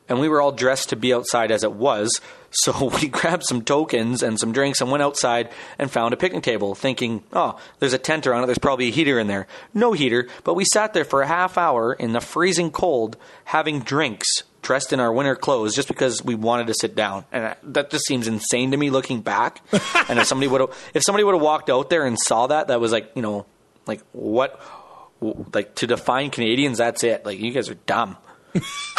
[0.08, 2.20] and we were all dressed to be outside as it was.
[2.50, 6.42] So we grabbed some tokens and some drinks and went outside and found a picnic
[6.42, 8.46] table, thinking, "Oh, there's a tent around it.
[8.46, 11.56] There's probably a heater in there." No heater, but we sat there for a half
[11.56, 16.35] hour in the freezing cold, having drinks, dressed in our winter clothes, just because we
[16.35, 17.25] wanted to sit down.
[17.33, 19.61] And that just seems insane to me looking back.
[20.09, 22.68] and if somebody would have, if somebody would have walked out there and saw that,
[22.68, 23.46] that was like, you know,
[23.87, 24.61] like what,
[25.53, 27.27] like to define Canadians, that's it.
[27.27, 28.16] Like you guys are dumb.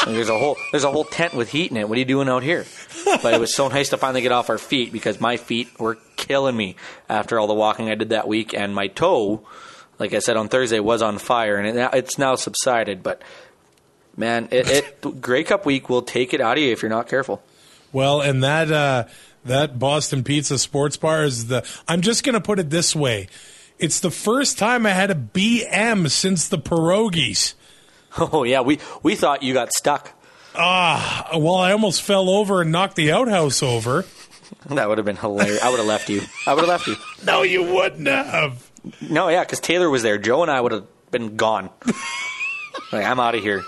[0.05, 1.87] There's a whole there's a whole tent with heat in it.
[1.87, 2.65] What are you doing out here?
[3.05, 5.97] But it was so nice to finally get off our feet because my feet were
[6.15, 6.75] killing me
[7.07, 9.45] after all the walking I did that week, and my toe,
[9.99, 13.03] like I said on Thursday, was on fire, and it, it's now subsided.
[13.03, 13.21] But
[14.17, 17.07] man, it, it Grey Cup week will take it out of you if you're not
[17.07, 17.41] careful.
[17.91, 19.05] Well, and that uh,
[19.45, 21.67] that Boston Pizza Sports Bar is the.
[21.87, 23.27] I'm just going to put it this way:
[23.79, 27.53] it's the first time I had a BM since the pierogies.
[28.15, 30.11] Oh yeah, we we thought you got stuck.
[30.53, 34.05] Ah, well, I almost fell over and knocked the outhouse over.
[34.67, 35.63] That would have been hilarious.
[35.63, 36.21] I would have left you.
[36.45, 36.95] I would have left you.
[37.25, 38.69] No, you wouldn't have.
[39.01, 40.19] No, yeah, because Taylor was there.
[40.19, 41.71] Joe and I would have been gone.
[42.91, 43.63] like, I'm out of here.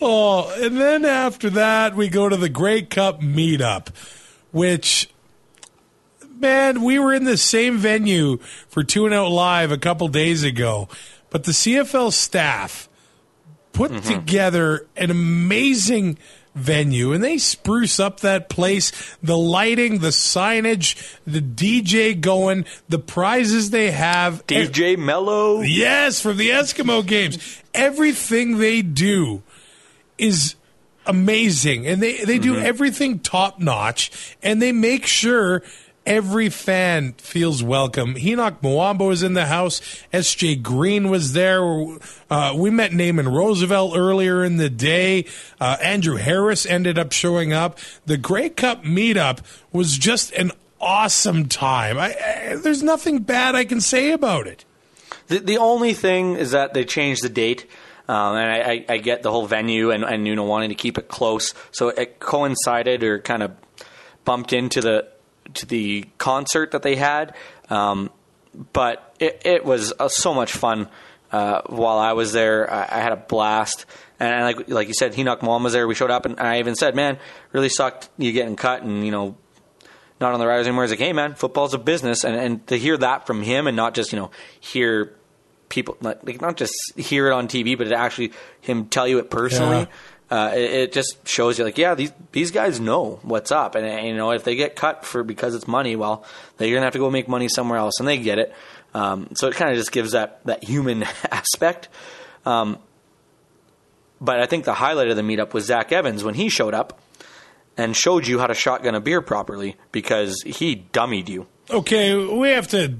[0.00, 3.88] Oh, and then after that, we go to the Grey Cup meetup,
[4.52, 5.10] which,
[6.36, 10.44] man, we were in the same venue for Two and Out Live a couple days
[10.44, 10.88] ago,
[11.30, 12.88] but the CFL staff
[13.72, 14.08] put mm-hmm.
[14.08, 16.18] together an amazing
[16.54, 22.98] venue and they spruce up that place the lighting the signage the dj going the
[22.98, 25.60] prizes they have DJ Mello.
[25.60, 27.62] Yes, from the Eskimo games.
[27.72, 29.42] Everything they do
[30.18, 30.54] is
[31.06, 31.86] amazing.
[31.86, 34.36] And they, they do everything top notch.
[34.42, 35.62] And they make sure
[36.08, 38.14] every fan feels welcome.
[38.14, 39.80] Henoc Muamba was in the house.
[40.12, 41.62] SJ Green was there.
[42.30, 45.26] Uh, we met Naaman Roosevelt earlier in the day.
[45.60, 47.78] Uh, Andrew Harris ended up showing up.
[48.06, 51.98] The Grey Cup meetup was just an awesome time.
[51.98, 54.64] I, I, there's nothing bad I can say about it.
[55.26, 57.66] The, the only thing is that they changed the date.
[58.08, 60.96] Um, and I, I, get the whole venue and, and you know wanting to keep
[60.96, 63.52] it close, so it coincided or kind of
[64.24, 65.08] bumped into the
[65.54, 67.34] to the concert that they had.
[67.68, 68.10] Um,
[68.72, 70.88] but it, it was uh, so much fun
[71.32, 72.72] uh, while I was there.
[72.72, 73.84] I, I had a blast.
[74.18, 75.86] And like like you said, Henoc Muamba was there.
[75.86, 77.18] We showed up, and I even said, "Man,
[77.52, 79.36] really sucked you getting cut, and you know,
[80.20, 82.76] not on the riders anymore." He's like, "Hey, man, football's a business," and and to
[82.76, 85.14] hear that from him, and not just you know hear
[85.68, 89.30] people like not just hear it on TV, but to actually him tell you it
[89.30, 89.80] personally.
[89.80, 89.86] Yeah.
[90.30, 93.86] Uh, it, it just shows you like yeah these these guys know what's up and,
[93.86, 96.22] and, you know if they get cut for because it's money well
[96.58, 98.54] they're gonna have to go make money somewhere else and they get it
[98.92, 101.88] um, so it kind of just gives that that human aspect
[102.44, 102.78] um,
[104.20, 107.00] but I think the highlight of the meetup was Zach Evans when he showed up
[107.76, 111.46] and showed you how to shotgun a beer properly because he dummied you.
[111.70, 112.96] Okay, we have to.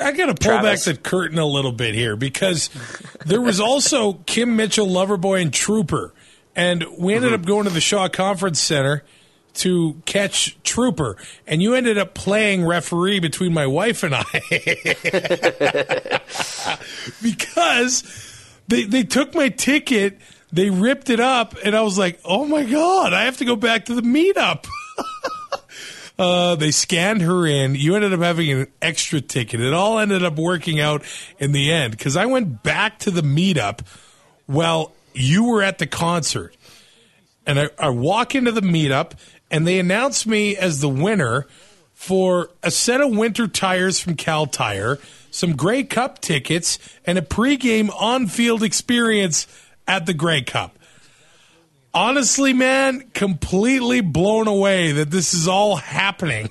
[0.00, 0.86] I got to pull Travis.
[0.86, 2.70] back the curtain a little bit here because
[3.26, 6.12] there was also Kim Mitchell, Loverboy, and Trooper,
[6.56, 7.42] and we ended mm-hmm.
[7.42, 9.04] up going to the Shaw Conference Center
[9.54, 14.24] to catch Trooper, and you ended up playing referee between my wife and I
[17.22, 18.02] because
[18.66, 20.18] they they took my ticket,
[20.52, 23.54] they ripped it up, and I was like, oh my god, I have to go
[23.56, 24.66] back to the meetup.
[26.16, 27.74] Uh, they scanned her in.
[27.74, 29.60] You ended up having an extra ticket.
[29.60, 31.02] It all ended up working out
[31.38, 33.80] in the end because I went back to the meetup
[34.46, 36.56] while you were at the concert.
[37.46, 39.12] And I, I walk into the meetup,
[39.50, 41.46] and they announced me as the winner
[41.92, 44.98] for a set of winter tires from Kal Tire,
[45.30, 49.46] some Grey Cup tickets, and a pregame on field experience
[49.86, 50.78] at the Grey Cup
[51.94, 56.50] honestly, man, completely blown away that this is all happening.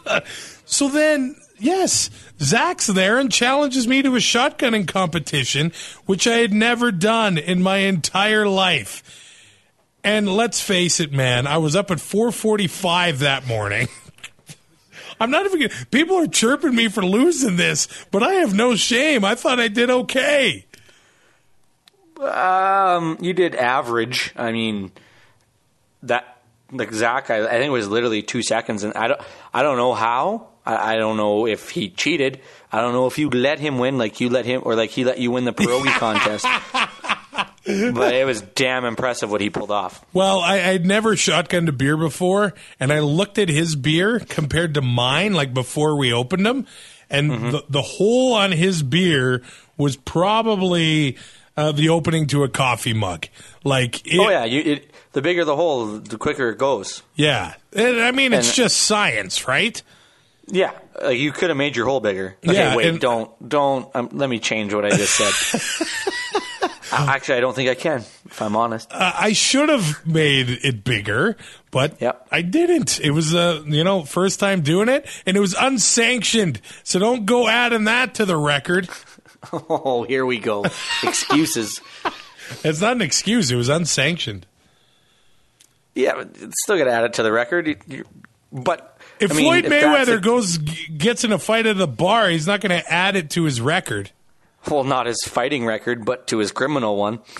[0.64, 5.72] so then, yes, Zach's there and challenges me to a shotgunning competition,
[6.06, 9.20] which I had never done in my entire life.
[10.04, 13.88] And let's face it, man, I was up at 4:45 that morning.
[15.20, 15.70] I'm not even.
[15.90, 19.24] People are chirping me for losing this, but I have no shame.
[19.24, 20.66] I thought I did okay.
[22.20, 24.32] Um, you did average.
[24.36, 24.92] I mean,
[26.04, 26.38] that
[26.70, 29.20] like Zach, I, I think it was literally two seconds, and I don't,
[29.52, 30.48] I don't know how.
[30.66, 32.40] I, I don't know if he cheated.
[32.72, 35.04] I don't know if you let him win, like you let him, or like he
[35.04, 36.46] let you win the pierogi contest.
[37.64, 40.04] but it was damn impressive what he pulled off.
[40.12, 44.74] Well, I, I'd never shotgunned a beer before, and I looked at his beer compared
[44.74, 46.66] to mine, like before we opened them,
[47.10, 49.42] and the, the hole on his beer
[49.76, 51.16] was probably
[51.56, 53.26] uh, the opening to a coffee mug.
[53.64, 57.02] Like, it, oh yeah, you, it, the bigger the hole, the quicker it goes.
[57.14, 57.54] yeah.
[57.72, 59.80] And, I mean, it's And- just science, right?
[60.46, 62.36] Yeah, like you could have made your hole bigger.
[62.46, 63.88] Okay, Yeah, wait, and- don't, don't.
[63.96, 65.88] Um, let me change what I just said.
[66.92, 68.00] Uh, Actually, I don't think I can.
[68.26, 68.88] If I'm honest.
[68.92, 71.36] Uh, I should have made it bigger,
[71.72, 72.28] but Yep.
[72.30, 73.00] I didn't.
[73.00, 76.60] It was uh, you know first time doing it, and it was unsanctioned.
[76.84, 78.88] So don't go adding that to the record.
[79.70, 80.64] Oh, here we go.
[81.02, 81.80] Excuses.
[82.62, 83.50] It's not an excuse.
[83.50, 84.46] It was unsanctioned.
[85.94, 87.66] yeah, but it's still going to add it to the record.
[87.66, 88.04] You- you-
[88.52, 91.76] But If I mean, Floyd if that's Mayweather goes g- gets in a fight at
[91.76, 94.10] the bar, he's not going to add it to his record.
[94.70, 97.18] well, not his fighting record, but to his criminal one.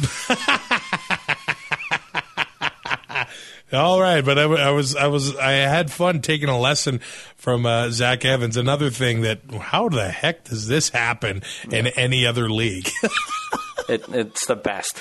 [3.74, 7.00] All right, but I, I was I was I had fun taking a lesson
[7.36, 8.56] from uh, Zach Evans.
[8.56, 12.90] Another thing that how the heck does this happen in any other league?
[13.86, 14.98] It, it's the best.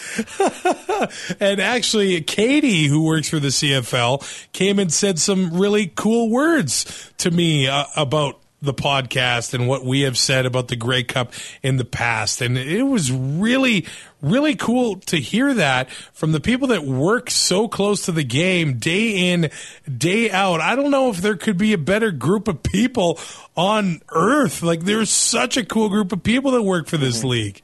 [1.40, 7.14] and actually, Katie, who works for the CFL, came and said some really cool words
[7.20, 11.34] to me uh, about the podcast and what we have said about the Grey Cup
[11.62, 12.42] in the past.
[12.42, 13.86] And it was really,
[14.22, 18.78] really cool to hear that from the people that work so close to the game
[18.78, 19.52] day in,
[19.98, 20.62] day out.
[20.62, 23.20] I don't know if there could be a better group of people
[23.56, 24.64] on earth.
[24.64, 27.62] Like, there's such a cool group of people that work for this league.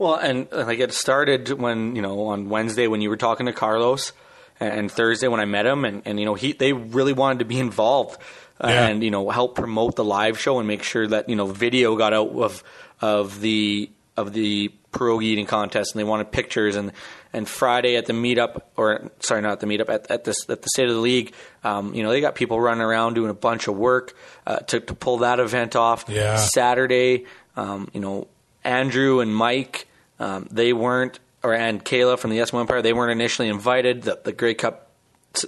[0.00, 3.44] Well, and uh, like it started when you know on Wednesday when you were talking
[3.44, 4.14] to Carlos,
[4.58, 7.40] and, and Thursday when I met him, and, and you know he they really wanted
[7.40, 8.18] to be involved,
[8.62, 8.86] Yeah.
[8.86, 11.96] and you know help promote the live show and make sure that you know video
[11.96, 12.62] got out of
[13.00, 16.92] of the of the pierogi eating contest, and they wanted pictures and.
[17.32, 20.62] And Friday at the meetup, or sorry, not at the meetup, at, at, this, at
[20.62, 21.32] the State of the League,
[21.62, 24.16] um, you know, they got people running around doing a bunch of work
[24.48, 26.06] uh, to, to pull that event off.
[26.08, 26.34] Yeah.
[26.34, 28.26] Saturday, um, you know,
[28.64, 29.86] Andrew and Mike,
[30.18, 34.02] um, they weren't, or and Kayla from the Eskimo Empire, they weren't initially invited.
[34.02, 34.89] The, the Grey Cup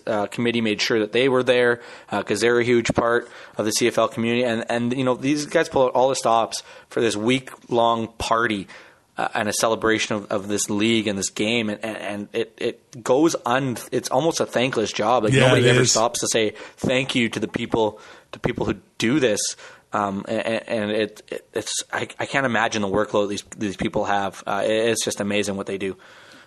[0.07, 1.81] uh, committee made sure that they were there
[2.11, 4.45] because they're a huge part of the CFL community.
[4.45, 8.09] And and you know these guys pull out all the stops for this week long
[8.09, 8.67] party.
[8.69, 8.73] Uh,
[9.19, 13.05] uh, and a celebration of, of this league and this game, and, and it it
[13.05, 13.77] goes un.
[13.93, 15.25] It's almost a thankless job.
[15.25, 15.91] Like Yeah, nobody ever is.
[15.91, 18.01] stops to say thank you to the people
[18.33, 19.57] to people who do this.
[19.93, 24.07] Um, and, and it, it it's I, I can't imagine the workload these these people
[24.07, 24.43] have.
[24.47, 25.99] Uh, it- it's just amazing what they do.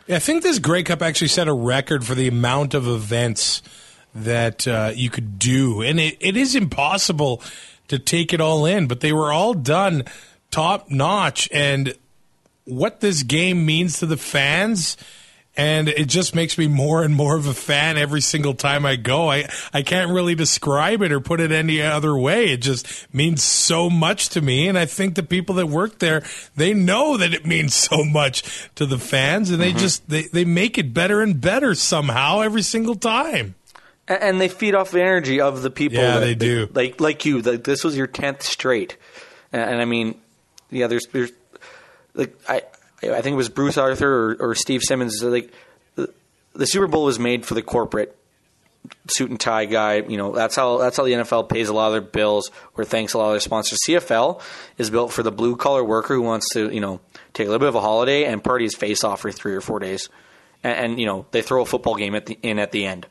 [0.07, 3.63] Yeah, I think this Grey Cup actually set a record for the amount of events
[4.13, 7.41] that uh, you could do, and it, it is impossible
[7.87, 8.87] to take it all in.
[8.87, 10.03] But they were all done
[10.51, 11.95] top notch, and
[12.65, 14.95] what this game means to the fans.
[15.57, 18.97] And it just makes me more and more of a fan every single time I
[18.97, 19.31] go.
[19.31, 22.51] I, I can't really describe it or put it any other way.
[22.51, 24.67] It just means so much to me.
[24.67, 26.23] And I think the people that work there,
[26.55, 29.79] they know that it means so much to the fans and they mm-hmm.
[29.79, 33.55] just, they, they make it better and better somehow every single time.
[34.07, 35.97] And, and they feed off the energy of the people.
[35.97, 36.69] Yeah, that, they do.
[36.73, 38.97] Like like you, like this was your tenth straight,
[39.51, 40.19] and, and I mean,
[40.69, 41.31] yeah, there's there's
[42.13, 42.63] like I
[43.03, 45.23] I think it was Bruce Arthur or, or Steve Simmons.
[45.23, 45.51] Uh, like
[45.95, 48.17] the, Super Bowl was made for the corporate
[49.07, 49.95] suit and tie guy.
[49.95, 52.85] You know, that's how that's how the NFL pays a lot of their bills or
[52.85, 53.79] thanks a lot of their sponsors.
[53.87, 54.41] CFL
[54.77, 56.99] is built for the blue collar worker who wants to you know
[57.33, 59.61] take a little bit of a holiday and party his face off for three or
[59.61, 60.09] four days,
[60.63, 63.07] and, and you know they throw a football game at the in at the end.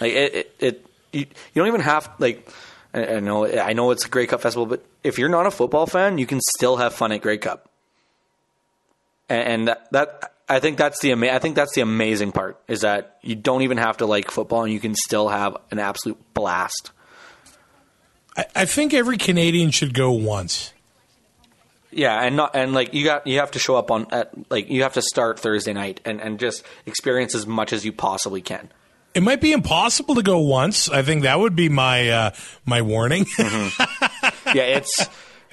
[0.00, 2.48] Like it, it, it you, you don't even have like.
[2.92, 5.50] I I know, I know it's a Grey Cup festival, but if you're not a
[5.52, 7.69] football fan, you can still have fun at Grey Cup.
[9.30, 12.60] And, and that, that, I think that's the ama- I think that's the amazing part
[12.66, 15.78] is that you don't even have to like football, and you can still have an
[15.78, 16.90] absolute blast.
[18.36, 20.72] I, I think every Canadian should go once.
[21.92, 24.68] Yeah, and not and like you got you have to show up on at like
[24.70, 28.40] you have to start Thursday night and and just experience as much as you possibly
[28.40, 28.68] can.
[29.14, 30.88] It might be impossible to go once.
[30.88, 32.30] I think that would be my uh,
[32.64, 33.26] my warning.
[33.38, 35.08] yeah, it's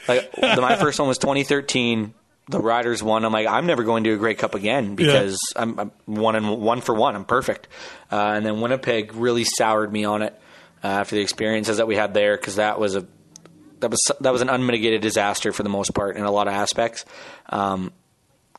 [0.08, 2.14] like my first one was 2013.
[2.50, 3.26] The Riders won.
[3.26, 6.62] I'm like, I'm never going to a Grey Cup again because I'm, I'm one and
[6.62, 7.16] one for one.
[7.16, 7.68] I'm perfect.
[8.12, 10.40] Uh, and then Winnipeg really soured me on it
[10.84, 13.06] uh, after the experiences that we had there because that was a
[13.80, 16.54] that was that was an unmitigated disaster for the most part in a lot of
[16.54, 17.06] aspects.
[17.50, 17.92] Um,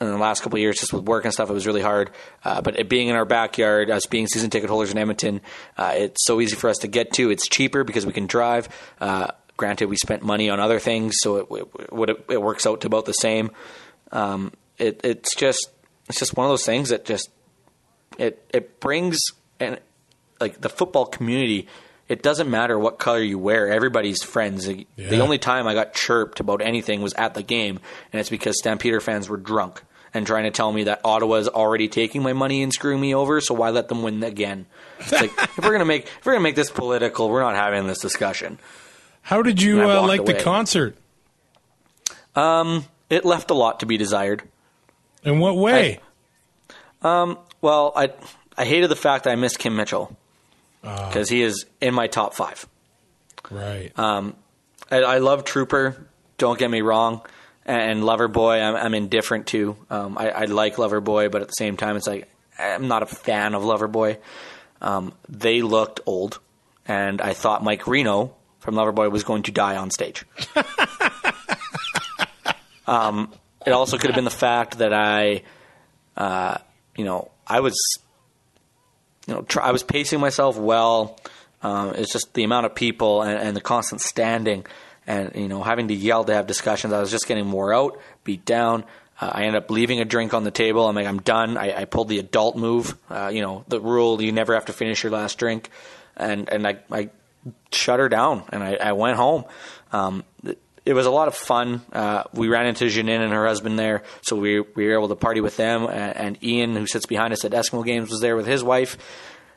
[0.01, 2.11] in the last couple of years, just with work and stuff, it was really hard.
[2.45, 5.41] Uh, but it being in our backyard, us being season ticket holders in Edmonton,
[5.77, 7.31] uh, it's so easy for us to get to.
[7.31, 8.69] It's cheaper because we can drive.
[9.01, 9.29] Uh,
[9.59, 12.87] granted, we spent money on other things, so it, it, it, it works out to
[12.87, 13.51] about the same.
[14.11, 15.69] Um, it, it's just
[16.09, 17.29] it's just one of those things that just
[18.17, 19.19] it it brings
[19.61, 19.79] and
[20.41, 21.69] like the football community.
[22.09, 24.65] It doesn't matter what color you wear; everybody's friends.
[24.65, 27.81] The only time I got chirped about anything was at the game,
[28.13, 29.83] and it's because Stampeder fans were drunk
[30.15, 33.15] and trying to tell me that Ottawa is already taking my money and screwing me
[33.15, 33.43] over.
[33.43, 34.65] So why let them win again?
[35.01, 37.87] It's like if we're gonna make if we're gonna make this political, we're not having
[37.87, 38.59] this discussion.
[39.29, 40.43] How did you uh, like the away.
[40.43, 40.97] concert?
[43.11, 44.43] It left a lot to be desired.
[45.23, 46.01] In what way?
[47.61, 48.15] Well, I
[48.57, 50.17] I hated the fact that I missed Kim Mitchell
[50.81, 52.67] because he is in my top five.
[53.51, 53.93] right.
[54.91, 56.09] I, I love Trooper.
[56.39, 57.21] Don't get me wrong,
[57.67, 58.63] and Loverboy.
[58.63, 59.77] I'm, I'm indifferent to.
[59.91, 63.07] Um, I, I like Loverboy, but at the same time, it's like I'm not a
[63.07, 64.17] fan of Loverboy.
[64.81, 66.39] Um, they looked old,
[66.87, 70.25] and I thought Mike Reno from Loverboy was going to die on stage.
[72.87, 73.33] um,
[73.65, 75.43] it also could have been the fact that I,
[76.17, 76.59] uh,
[76.97, 77.77] you know, I was,
[79.27, 81.19] you know, try, I was pacing myself well.
[81.63, 84.65] Um, it's just the amount of people and, and the constant standing,
[85.07, 86.93] and you know, having to yell to have discussions.
[86.93, 88.85] I was just getting wore out, beat down.
[89.21, 90.87] Uh, I ended up leaving a drink on the table.
[90.87, 91.57] I'm like, I'm done.
[91.57, 92.97] I, I pulled the adult move.
[93.11, 95.71] Uh, you know, the rule: you never have to finish your last drink,
[96.17, 97.11] and and I, I
[97.73, 99.45] shut her down, and I, I went home.
[99.93, 100.25] Um,
[100.85, 101.83] it, was a lot of fun.
[101.93, 105.17] Uh, we ran into Janine and her husband there, so we, we were able to
[105.17, 105.85] party with them.
[105.85, 108.97] And, and Ian, who sits behind us at Eskimo Games, was there with his wife,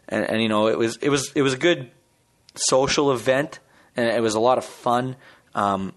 [0.07, 1.89] and, and you know, it was it was it was a good
[2.55, 3.59] social event,
[3.95, 5.15] and it was a lot of fun.
[5.55, 5.93] Um,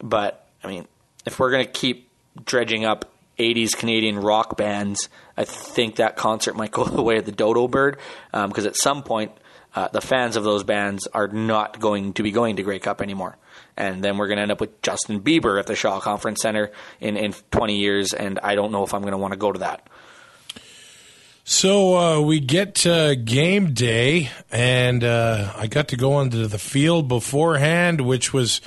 [0.00, 0.86] but I mean,
[1.24, 2.08] if we're gonna keep
[2.44, 7.24] dredging up '80s Canadian rock bands, I think that concert might go the way of
[7.24, 7.98] the Dodo Bird,
[8.32, 9.32] because at some point,
[9.74, 13.00] uh, the fans of those bands are not going to be going to Grey Cup
[13.00, 13.36] anymore.
[13.76, 16.70] And then we're going to end up with Justin Bieber at the Shaw Conference Center
[17.00, 19.50] in, in 20 years, and I don't know if I'm going to want to go
[19.50, 19.88] to that.
[21.44, 26.58] So uh, we get to game day, and uh, I got to go onto the
[26.58, 28.60] field beforehand, which was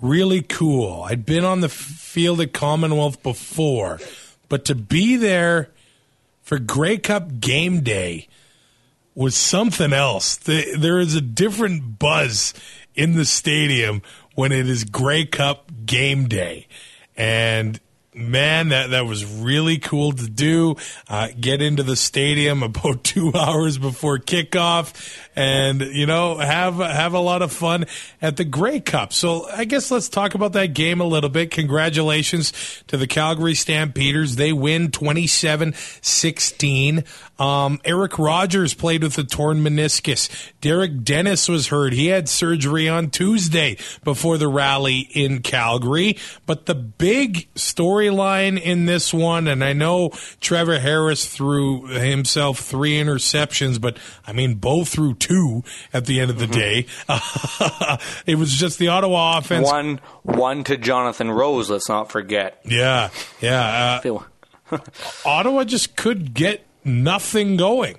[0.00, 1.02] really cool.
[1.02, 4.00] I'd been on the field at Commonwealth before,
[4.48, 5.70] but to be there
[6.42, 8.28] for Grey Cup game day
[9.20, 10.36] was something else.
[10.36, 12.54] The- There is a different buzz
[12.94, 14.00] in the stadium
[14.34, 16.66] when it is Grey Cup game day.
[17.16, 17.78] And
[18.14, 20.76] man, that that was really cool to do.
[21.06, 24.94] Uh, get into the stadium about two hours before kickoff,
[25.40, 27.86] and you know have have a lot of fun
[28.20, 29.14] at the Grey Cup.
[29.14, 31.50] So I guess let's talk about that game a little bit.
[31.50, 32.52] Congratulations
[32.88, 34.36] to the Calgary Stampeders.
[34.36, 37.06] They win 27-16.
[37.40, 40.28] Um, Eric Rogers played with a torn meniscus.
[40.60, 41.94] Derek Dennis was hurt.
[41.94, 46.18] He had surgery on Tuesday before the rally in Calgary.
[46.44, 50.10] But the big storyline in this one, and I know
[50.40, 55.29] Trevor Harris threw himself three interceptions, but I mean, both threw two
[55.92, 56.86] at the end of the day.
[58.26, 59.66] it was just the Ottawa offense.
[59.66, 61.70] One, one to Jonathan Rose.
[61.70, 62.60] Let's not forget.
[62.64, 63.10] Yeah,
[63.40, 64.00] yeah.
[64.70, 64.78] Uh,
[65.24, 67.98] Ottawa just could get nothing going.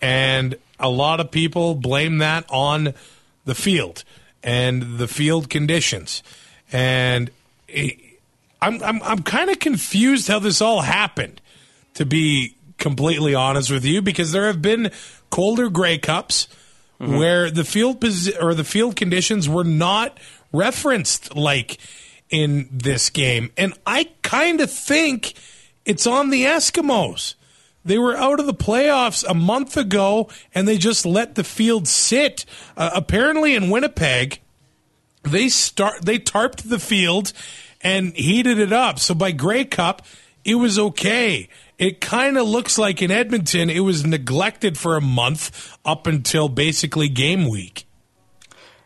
[0.00, 2.94] And a lot of people blame that on
[3.44, 4.02] the field
[4.42, 6.22] and the field conditions.
[6.72, 7.30] And
[7.68, 7.98] it,
[8.62, 11.40] I'm I'm I'm kind of confused how this all happened
[11.94, 14.90] to be completely honest with you because there have been
[15.30, 16.48] Calder Grey Cups
[17.00, 17.16] mm-hmm.
[17.16, 18.04] where the field
[18.40, 20.18] or the field conditions were not
[20.52, 21.78] referenced like
[22.28, 23.50] in this game.
[23.56, 25.34] And I kind of think
[25.84, 27.34] it's on the Eskimos.
[27.84, 31.88] They were out of the playoffs a month ago, and they just let the field
[31.88, 32.44] sit.
[32.76, 34.40] Uh, apparently, in Winnipeg,
[35.22, 37.32] they start they tarped the field
[37.80, 38.98] and heated it up.
[38.98, 40.02] So by Grey Cup,
[40.44, 41.48] it was okay.
[41.80, 46.50] It kind of looks like in Edmonton, it was neglected for a month up until
[46.50, 47.86] basically game week.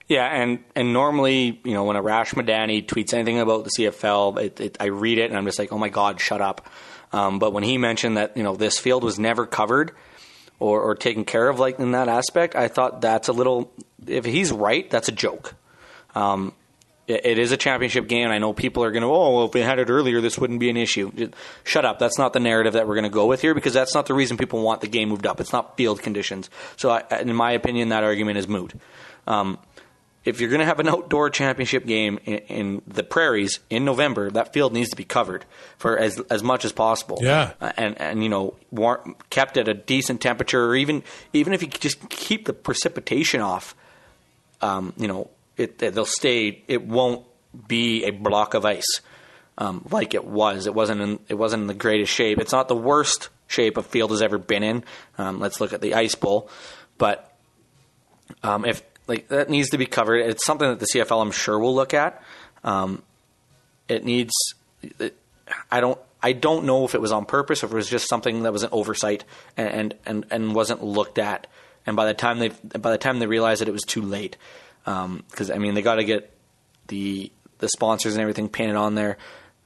[0.07, 4.61] Yeah, and and normally, you know, when Arash Madani tweets anything about the CFL, it,
[4.61, 6.69] it, I read it and I'm just like, oh my god, shut up.
[7.13, 9.91] Um, but when he mentioned that you know this field was never covered
[10.61, 13.73] or, or taken care of like in that aspect, I thought that's a little.
[14.07, 15.57] If he's right, that's a joke.
[16.15, 16.53] Um,
[17.07, 18.25] it, is a championship game.
[18.25, 20.39] and I know people are going to, oh, well, if we had it earlier, this
[20.39, 21.31] wouldn't be an issue.
[21.63, 21.99] Shut up.
[21.99, 24.15] That's not the narrative that we're going to go with here because that's not the
[24.15, 25.41] reason people want the game moved up.
[25.41, 26.51] It's not field conditions.
[26.77, 28.73] So, I, in my opinion, that argument is moot.
[29.27, 29.59] Um,
[30.25, 34.31] if you're going to have an outdoor championship game in, in, the prairies in November,
[34.31, 35.45] that field needs to be covered
[35.77, 37.19] for as as much as possible.
[37.21, 41.03] Yeah, uh, and and you know war- kept at a decent temperature, or even
[41.33, 43.75] even if you just keep the precipitation off,
[44.63, 46.63] um, you know, it, they'll stay.
[46.69, 47.25] It won't
[47.69, 49.01] be a block of ice
[49.59, 50.67] um, like it was.
[50.67, 52.39] It wasn't in it wasn't in the greatest shape.
[52.39, 54.85] It's not the worst shape a field has ever been in.
[55.19, 56.49] Um, let's look at the ice bowl,
[56.99, 57.37] but
[58.43, 60.19] um, if like that needs to be covered.
[60.19, 62.23] It's something that the CFL, I'm sure, will look at.
[62.63, 63.03] Um,
[63.89, 64.33] it needs.
[64.99, 65.17] It,
[65.71, 65.99] I don't.
[66.23, 68.53] I don't know if it was on purpose or if it was just something that
[68.53, 69.25] was an oversight
[69.57, 71.47] and and and wasn't looked at.
[71.87, 74.37] And by the time they by the time they realized that it was too late.
[74.85, 76.33] Because um, I mean, they got to get
[76.89, 79.17] the the sponsors and everything painted on there.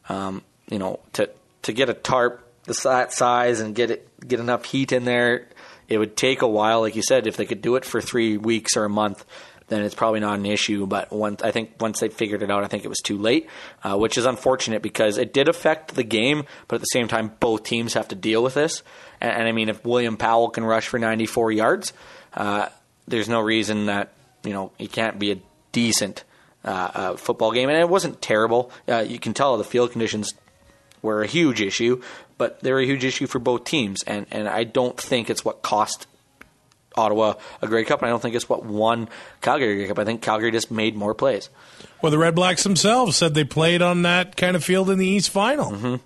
[0.08, 1.30] Um, you know, to
[1.62, 5.46] to get a tarp that size and get it get enough heat in there
[5.88, 8.36] it would take a while, like you said, if they could do it for three
[8.36, 9.24] weeks or a month,
[9.68, 10.86] then it's probably not an issue.
[10.86, 13.48] But once I think once they figured it out, I think it was too late,
[13.82, 16.44] uh, which is unfortunate because it did affect the game.
[16.68, 18.82] But at the same time, both teams have to deal with this.
[19.20, 21.92] And, and I mean, if William Powell can rush for 94 yards,
[22.34, 22.68] uh,
[23.06, 24.12] there's no reason that
[24.44, 25.38] you know it can't be a
[25.72, 26.24] decent
[26.64, 27.68] uh, uh football game.
[27.68, 28.70] And it wasn't terrible.
[28.88, 30.34] Uh, you can tell the field conditions
[31.02, 32.02] were a huge issue,
[32.36, 34.02] but they're a huge issue for both teams.
[34.04, 36.06] And, and I don't think it's what cost
[36.96, 39.08] Ottawa a Grey Cup, and I don't think it's what won
[39.40, 39.98] Calgary a Grey Cup.
[39.98, 41.48] I think Calgary just made more plays.
[42.02, 45.06] Well, the Red Blacks themselves said they played on that kind of field in the
[45.06, 45.70] East Final.
[45.70, 45.96] Mm-hmm.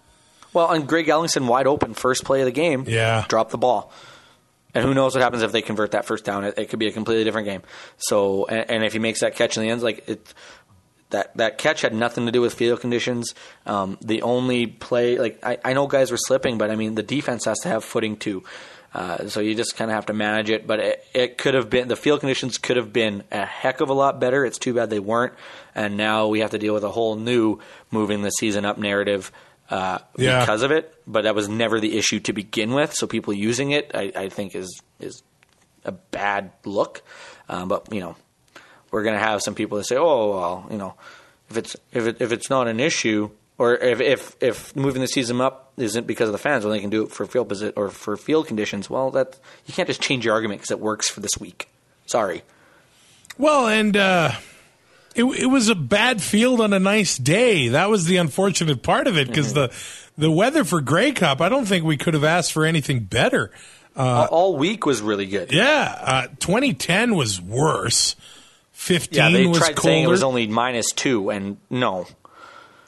[0.52, 2.84] Well, and Greg Ellingson wide open first play of the game.
[2.86, 3.90] Yeah, dropped the ball.
[4.74, 6.44] And who knows what happens if they convert that first down?
[6.44, 7.62] It, it could be a completely different game.
[7.98, 10.32] So, and, and, if he makes that catch in the end, like it,
[11.10, 13.34] that that catch had nothing to do with field conditions.
[13.66, 17.02] Um, the only play, like I, I, know guys were slipping, but I mean the
[17.02, 18.42] defense has to have footing too.
[18.94, 20.66] Uh, so you just kind of have to manage it.
[20.66, 23.88] But it, it could have been the field conditions could have been a heck of
[23.88, 24.44] a lot better.
[24.44, 25.34] It's too bad they weren't,
[25.74, 27.60] and now we have to deal with a whole new
[27.90, 29.30] moving the season up narrative.
[29.72, 30.40] Uh, yeah.
[30.40, 32.92] because of it, but that was never the issue to begin with.
[32.92, 35.22] So people using it, I, I think, is is
[35.86, 37.00] a bad look.
[37.48, 38.14] Um, but you know,
[38.90, 40.94] we're going to have some people that say, "Oh, well, you know,
[41.48, 45.08] if it's if it, if it's not an issue, or if if if moving the
[45.08, 47.72] season up isn't because of the fans, when they can do it for field visit
[47.74, 51.08] or for field conditions, well, that you can't just change your argument because it works
[51.08, 51.70] for this week.
[52.04, 52.42] Sorry.
[53.38, 54.32] Well, and uh,
[55.14, 57.68] it it was a bad field on a nice day.
[57.68, 59.72] That was the unfortunate part of it because mm-hmm.
[60.16, 63.00] the the weather for Grey Cup, I don't think we could have asked for anything
[63.00, 63.50] better.
[63.94, 65.52] Uh, all week was really good.
[65.52, 68.16] Yeah, uh, 2010 was worse.
[68.72, 69.92] 15 yeah, they was tried colder.
[69.92, 72.06] saying it was only minus two, and no.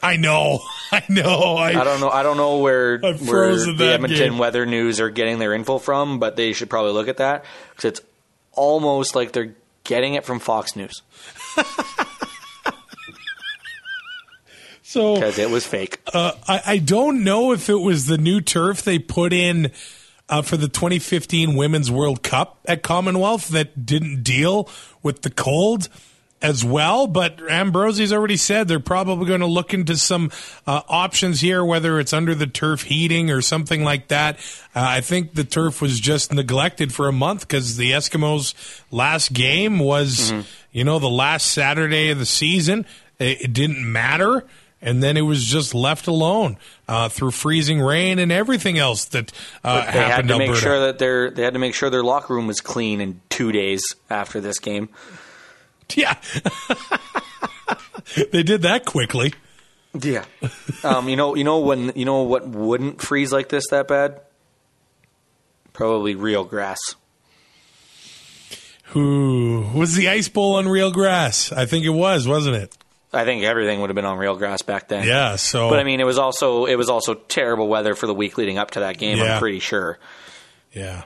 [0.03, 0.61] I know,
[0.93, 1.57] I know.
[1.57, 2.11] I, I don't know.
[2.11, 4.39] I don't know where, where the Edmonton game.
[4.39, 7.85] Weather News are getting their info from, but they should probably look at that because
[7.85, 8.01] it's
[8.53, 9.55] almost like they're
[9.85, 11.03] getting it from Fox News
[14.95, 15.99] so because it was fake.
[16.15, 19.73] uh, I, I don't know if it was the new turf they put in
[20.29, 24.69] uh, for the 2015 Women's World Cup at Commonwealth that didn't deal
[25.03, 25.89] with the cold
[26.41, 27.07] as well.
[27.07, 30.31] But Ambrosie's already said they're probably going to look into some
[30.67, 34.37] uh, options here, whether it's under the turf heating or something like that.
[34.75, 38.55] Uh, I think the turf was just neglected for a month because the Eskimos'
[38.91, 40.33] last game was,
[40.71, 42.87] you know, the last Saturday of the season.
[43.19, 44.45] It, it didn't matter
[44.85, 49.33] and then it was just left alone uh, through freezing rain and everything else that
[49.65, 52.35] uh, They had to make sure that their they had to make sure their locker
[52.35, 54.91] room was clean in two days after this game.
[55.97, 56.17] yeah,
[58.33, 59.33] they did that quickly.
[59.99, 60.25] Yeah.
[60.85, 64.21] um, you know, you know when you know what wouldn't freeze like this that bad?
[65.73, 66.79] Probably real grass.
[68.89, 71.51] Who was the ice bowl on real grass?
[71.51, 72.77] I think it was, wasn't it?
[73.15, 75.07] I think everything would have been on real grass back then.
[75.07, 75.37] Yeah.
[75.37, 78.37] So, But I mean, it was also it was also terrible weather for the week
[78.37, 79.19] leading up to that game.
[79.19, 79.35] Yeah.
[79.35, 79.99] I'm pretty sure.
[80.73, 81.05] yeah.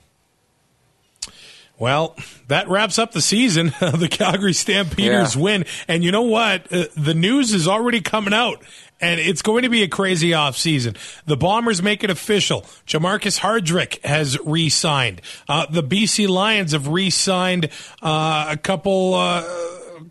[1.81, 2.17] Well,
[2.49, 3.67] that wraps up the season.
[3.81, 5.43] the Calgary Stampeders Yeah.
[5.43, 6.73] win, and you know what?
[6.73, 8.63] Uh, the news is already coming out.
[9.01, 10.97] And it's going to be a crazy offseason.
[11.25, 12.63] The Bombers make it official.
[12.85, 15.23] Jermarcus Hardrick has re signed.
[15.49, 17.69] Uh, the BC Lions have re signed
[18.03, 19.15] uh, a couple.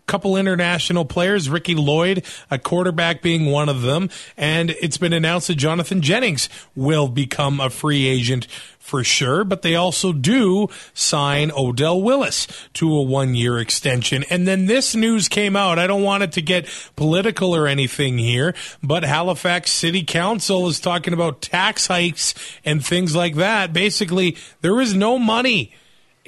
[0.08, 5.48] Couple international players, Ricky Lloyd, a quarterback being one of them, and it's been announced
[5.48, 8.46] that Jonathan Jennings will become a free agent
[8.88, 14.24] for sure, but they also do sign Odell Willis to a one year extension.
[14.30, 15.78] And then this news came out.
[15.78, 20.80] I don't want it to get political or anything here, but Halifax City Council is
[20.80, 22.34] talking about tax hikes
[22.64, 23.74] and things like that.
[23.74, 25.74] Basically, there is no money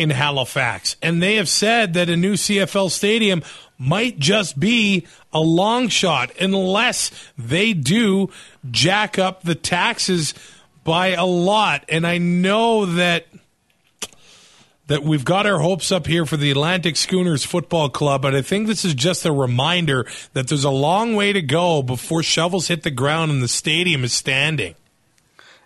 [0.01, 0.97] in Halifax.
[1.03, 3.43] And they have said that a new CFL stadium
[3.77, 8.31] might just be a long shot unless they do
[8.71, 10.33] jack up the taxes
[10.85, 11.85] by a lot.
[11.91, 13.27] And I know that
[14.87, 18.41] that we've got our hopes up here for the Atlantic Schooners Football Club, but I
[18.43, 22.69] think this is just a reminder that there's a long way to go before shovels
[22.69, 24.75] hit the ground and the stadium is standing.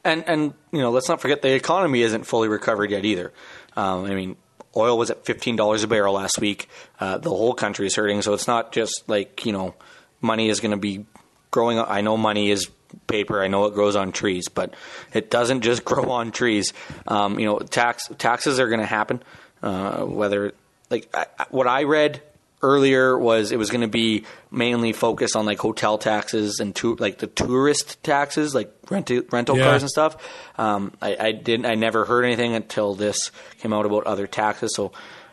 [0.05, 3.32] And and you know, let's not forget the economy isn't fully recovered yet either.
[3.77, 4.37] Um, I mean,
[4.77, 6.68] oil was at fifteen dollars a barrel last week.
[7.01, 9.75] Uh, the whole country is hurting, so it's not just like you know,
[10.20, 11.07] money is going to be
[11.51, 11.79] growing.
[11.79, 12.68] I know money is
[13.07, 13.43] paper.
[13.43, 14.75] I know it grows on trees, but
[15.12, 16.72] it doesn't just grow on trees.
[17.07, 19.22] Um, you know, tax taxes are going to happen.
[19.62, 20.53] Uh, whether
[20.91, 22.22] like I, what I read
[22.64, 26.96] earlier was it was going to be mainly focused on like hotel taxes and to,
[26.96, 29.64] like the tourist taxes, like rental rental Yeah.
[29.64, 30.16] cars and stuff.
[30.58, 31.66] Um, I, I didn't.
[31.66, 34.74] I never heard anything until this came out about other taxes.
[34.74, 34.92] So,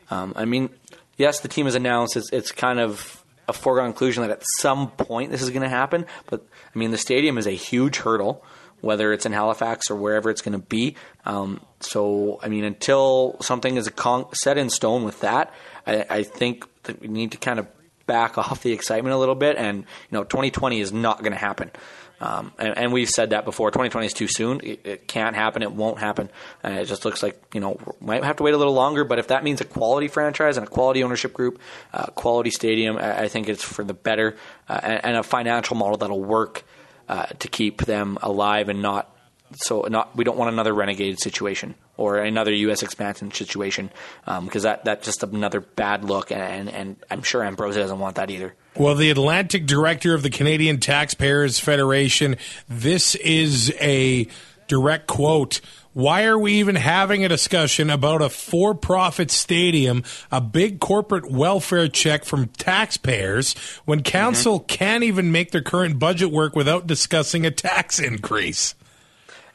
[0.10, 0.70] um, I mean,
[1.18, 4.92] yes, the team has announced it's, it's kind of a foregone conclusion that at some
[4.92, 6.06] point this is going to happen.
[6.28, 8.44] But I mean, the stadium is a huge hurdle,
[8.82, 10.96] whether it's in Halifax or wherever it's going to be.
[11.26, 15.54] Um, so, I mean, until something is con- set in stone with that,
[15.86, 17.68] I, I think that we need to kind of
[18.06, 19.58] back off the excitement a little bit.
[19.58, 21.72] And you know, 2020 is not going to happen.
[22.20, 23.72] Um, and, and we've said that before.
[23.72, 24.62] 2020 is too soon.
[24.64, 25.64] It, it can't happen.
[25.64, 26.30] It won't happen.
[26.62, 29.04] And it just looks like you know might have to wait a little longer.
[29.04, 31.60] But if that means a quality franchise and a quality ownership group,
[31.94, 34.38] uh, quality stadium, I, I think it's for the better
[34.70, 36.64] uh, and, and a financial model that'll work
[37.10, 39.14] uh, to keep them alive and not
[39.56, 42.82] so not we don't want another renegade situation or another U.S.
[42.82, 43.92] expansion situation
[44.26, 48.16] um, because that that's just another bad look and and I'm sure Ambrosie doesn't want
[48.16, 48.56] that either.
[48.76, 52.38] Well, the Atlantic director of the Canadian Taxpayers Federation,
[52.70, 54.28] this is a
[54.68, 55.60] direct quote.
[55.94, 61.30] Why are we even having a discussion about a for profit stadium, a big corporate
[61.30, 64.10] welfare check from taxpayers, when mm-hmm.
[64.10, 68.74] council can't even make their current budget work without discussing a tax increase?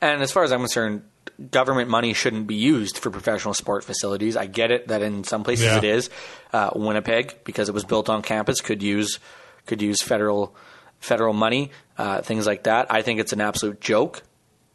[0.03, 1.05] And as far as I'm concerned,
[1.51, 4.37] government money shouldn't be used for professional sport facilities.
[4.37, 5.78] I get it that in some places Yeah.
[5.78, 6.11] it is.
[6.53, 9.18] Uh, Winnipeg, because it was built on campus, could use
[9.66, 10.55] could use federal
[11.01, 12.87] federal money, uh, things like that.
[12.91, 14.22] I think it's an absolute joke,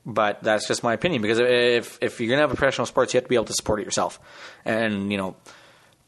[0.06, 1.22] but that's just my opinion.
[1.22, 3.54] Because if if you're gonna have a professional sports, you have to be able to
[3.54, 4.20] support it yourself.
[4.66, 5.36] And you know,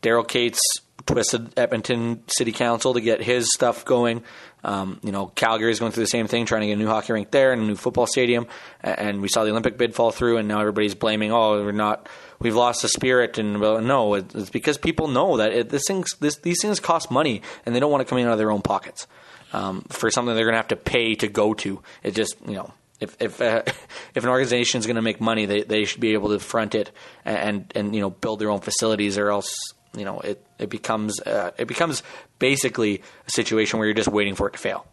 [0.01, 0.59] Daryl Katz
[1.05, 4.23] twisted Edmonton City Council to get his stuff going.
[4.63, 6.87] Um, you know, Calgary is going through the same thing, trying to get a new
[6.87, 8.47] hockey rink there and a new football stadium.
[8.81, 12.07] And we saw the Olympic bid fall through, and now everybody's blaming, oh, we're not,
[12.39, 13.37] we've lost the spirit.
[13.37, 17.11] And well, no, it's because people know that it, this things, this, these things cost
[17.11, 19.07] money, and they don't want to come in out of their own pockets
[19.51, 21.81] um, for something they're going to have to pay to go to.
[22.01, 23.63] It just, you know, if if uh,
[24.15, 26.75] if an organization is going to make money, they they should be able to front
[26.75, 26.91] it
[27.25, 31.19] and and you know build their own facilities, or else you know it it becomes
[31.21, 32.03] uh, it becomes
[32.39, 34.85] basically a situation where you're just waiting for it to fail.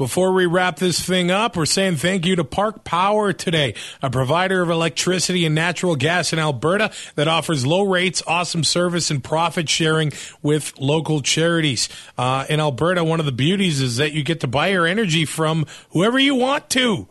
[0.00, 4.08] Before we wrap this thing up, we're saying thank you to Park Power today, a
[4.08, 9.22] provider of electricity and natural gas in Alberta that offers low rates, awesome service, and
[9.22, 10.10] profit sharing
[10.40, 11.90] with local charities.
[12.16, 15.26] Uh, in Alberta, one of the beauties is that you get to buy your energy
[15.26, 17.06] from whoever you want to.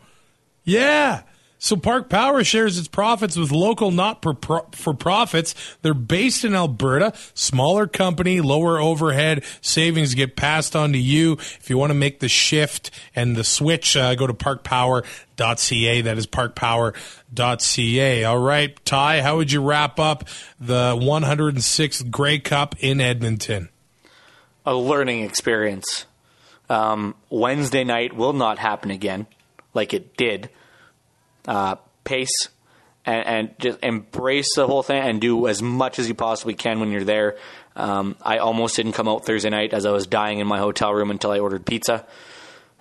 [0.64, 1.22] Yeah.
[1.62, 5.54] So Park Power shares its profits with local not for profits.
[5.82, 11.34] They're based in Alberta, smaller company, lower overhead, savings get passed on to you.
[11.34, 16.02] If you want to make the shift and the switch, uh, go to parkpower.ca.
[16.02, 18.24] That is parkpower.ca.
[18.24, 20.30] All right, Ty, how would you wrap up
[20.62, 23.68] the 106th Grey Cup in Edmonton?
[24.66, 26.06] A learning experience.
[26.70, 29.28] Um, Wednesday night will not happen again
[29.74, 30.50] like it did
[31.48, 32.50] uh, pace
[33.06, 36.80] and, and, just embrace the whole thing and do as much as you possibly can
[36.80, 37.38] when you're there.
[37.76, 40.94] Um, I almost didn't come out Thursday night as I was dying in my hotel
[40.94, 42.06] room until I ordered pizza.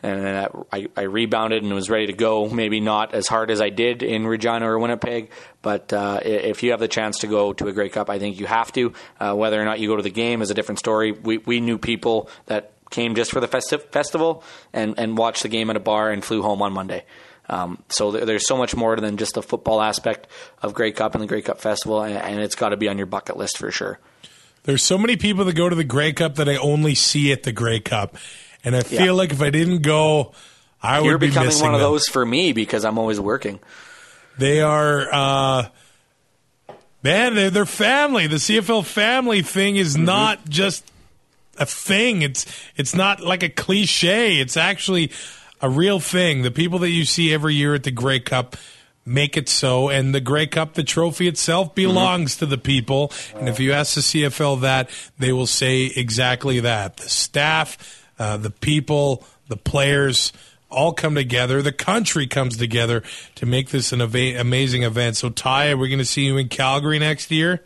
[0.01, 2.49] And I, I rebounded and was ready to go.
[2.49, 5.31] Maybe not as hard as I did in Regina or Winnipeg,
[5.61, 8.39] but uh, if you have the chance to go to a Grey Cup, I think
[8.39, 8.93] you have to.
[9.19, 11.11] Uh, whether or not you go to the game is a different story.
[11.11, 15.69] We, we knew people that came just for the festival and, and watched the game
[15.69, 17.05] at a bar and flew home on Monday.
[17.49, 20.27] Um, so there's so much more than just the football aspect
[20.63, 22.99] of Grey Cup and the Grey Cup Festival, and, and it's got to be on
[22.99, 23.99] your bucket list for sure.
[24.65, 27.45] There's so many people that go to the Grey Cup that I only see at
[27.45, 28.17] the Grey Cup,
[28.65, 29.13] and I feel yeah.
[29.13, 30.33] like if I didn't go,
[30.83, 31.91] I You're would be becoming one of them.
[31.91, 33.61] those for me because I'm always working.
[34.37, 35.09] They are.
[35.11, 35.69] Uh,
[37.03, 38.27] man, they're, they're family.
[38.27, 40.05] The CFL family thing is mm-hmm.
[40.05, 40.85] not just
[41.57, 42.23] a thing.
[42.23, 42.47] It's
[42.77, 44.39] it's not like a cliche.
[44.39, 45.13] It's actually
[45.61, 46.43] a real thing.
[46.43, 48.57] The people that you see every year at the Grey Cup
[49.05, 49.89] make it so.
[49.89, 52.41] And the Grey Cup, the trophy itself, belongs mm-hmm.
[52.41, 53.13] to the people.
[53.35, 56.99] And if you ask the CFL that, they will say exactly that.
[56.99, 60.33] The staff, uh, the people, the players
[60.71, 61.63] all come together.
[61.63, 63.03] The country comes together
[63.37, 65.17] to make this an amazing event.
[65.17, 67.65] So, Ty, are we going to see you in Calgary next year?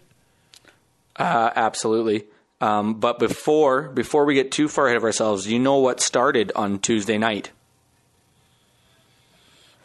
[1.16, 2.24] Uh, absolutely.
[2.60, 6.52] Um, but before before we get too far ahead of ourselves, you know what started
[6.54, 7.50] on Tuesday night?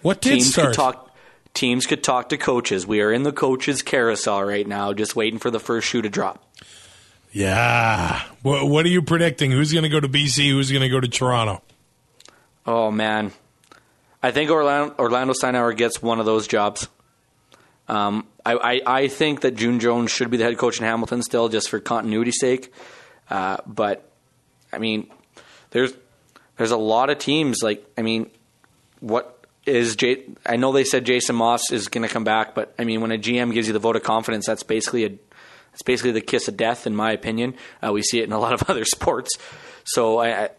[0.01, 0.67] What did teams start?
[0.69, 1.15] Could talk,
[1.53, 2.85] teams could talk to coaches.
[2.85, 6.09] We are in the coaches carousel right now, just waiting for the first shoe to
[6.09, 6.43] drop.
[7.31, 8.23] Yeah.
[8.41, 9.51] What, what are you predicting?
[9.51, 10.49] Who's going to go to BC?
[10.49, 11.61] Who's going to go to Toronto?
[12.65, 13.31] Oh man,
[14.21, 16.89] I think Orlando, Orlando Steinauer gets one of those jobs.
[17.87, 21.23] Um, I, I, I, think that June Jones should be the head coach in Hamilton
[21.23, 22.73] still, just for continuity's sake.
[23.29, 24.11] Uh, but
[24.73, 25.09] I mean,
[25.69, 25.93] there's
[26.57, 27.63] there's a lot of teams.
[27.63, 28.29] Like I mean,
[28.99, 29.36] what
[29.67, 32.83] is J- I know they said Jason Maas is going to come back, but I
[32.83, 35.09] mean, when a GM gives you the vote of confidence, that's basically a
[35.71, 37.53] that's basically the kiss of death, in my opinion.
[37.85, 39.37] Uh, we see it in a lot of other sports.
[39.83, 40.49] So I,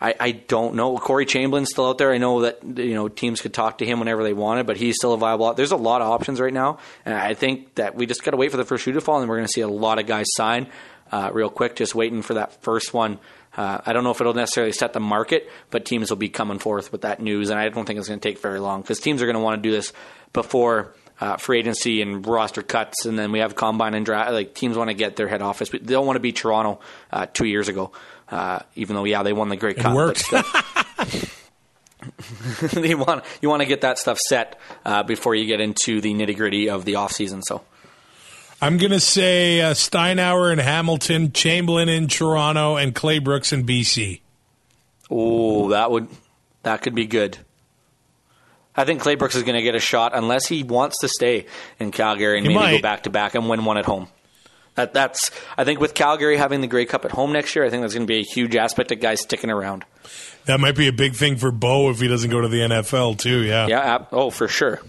[0.00, 0.96] I, I don't know.
[0.96, 2.12] Corey Chamblin's still out there.
[2.12, 4.96] I know that you know teams could talk to him whenever they wanted, but he's
[4.96, 5.54] still a viable.
[5.54, 8.36] There's a lot of options right now, and I think that we just got to
[8.36, 10.06] wait for the first shoe to fall, and we're going to see a lot of
[10.06, 10.68] guys sign
[11.12, 11.76] uh, real quick.
[11.76, 13.18] Just waiting for that first one
[13.56, 16.58] uh, I don't know if it'll necessarily set the market, but teams will be coming
[16.58, 19.00] forth with that news, and I don't think it's going to take very long because
[19.00, 19.92] teams are going to want to do this
[20.32, 24.32] before uh, free agency and roster cuts, and then we have combine and draft.
[24.32, 25.70] Like teams want to get their head office.
[25.70, 26.80] They don't want to be Toronto
[27.10, 27.92] uh, two years ago,
[28.28, 29.94] uh, even though yeah they won the Grey Cup.
[29.94, 30.30] Worked.
[32.74, 36.12] you want you want to get that stuff set uh, before you get into the
[36.12, 37.40] nitty gritty of the off season.
[37.42, 37.64] So.
[38.60, 44.20] I'm going to say uh, Steinauer in Hamilton, Chamblin in Toronto, and Claybrooks in BC.
[45.10, 46.08] Oh, that would
[46.62, 47.38] that could be good.
[48.74, 51.46] I think Claybrooks is going to get a shot unless he wants to stay
[51.78, 52.76] in Calgary and he maybe might.
[52.76, 54.08] go back to back and win one at home.
[54.74, 57.70] That, that's I think with Calgary having the Grey Cup at home next year, I
[57.70, 59.84] think that's going to be a huge aspect of guys sticking around.
[60.44, 63.18] That might be a big thing for Bo if he doesn't go to the NFL
[63.18, 63.42] too.
[63.42, 63.66] Yeah.
[63.68, 64.04] Yeah.
[64.12, 64.80] Oh, for sure.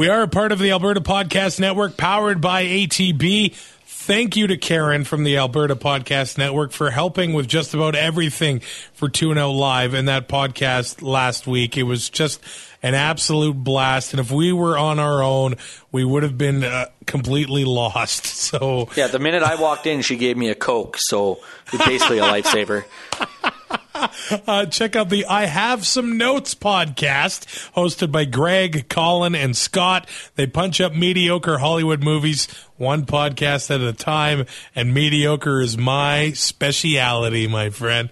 [0.00, 3.54] We are a part of the Alberta Podcast Network powered by ATB.
[3.84, 8.60] Thank you to Karen from the Alberta Podcast Network for helping with just about everything
[8.94, 11.76] for Tune Out Live and that podcast last week.
[11.76, 12.40] It was just
[12.82, 14.14] an absolute blast.
[14.14, 15.56] And if we were on our own,
[15.92, 18.24] we would have been uh, completely lost.
[18.50, 21.40] So Yeah, the minute I walked in, she gave me a Coke, so
[21.84, 22.84] basically a lifesaver.
[24.46, 30.08] uh, check out the I Have Some Notes podcast hosted by Greg, Colin, and Scott.
[30.36, 36.32] They punch up mediocre Hollywood movies one podcast at a time, and mediocre is my
[36.32, 38.10] speciality, my friend.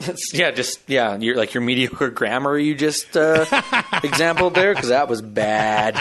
[0.32, 3.44] yeah, just yeah, you're like your mediocre grammar you just uh,
[4.02, 6.00] exampled there because that was bad.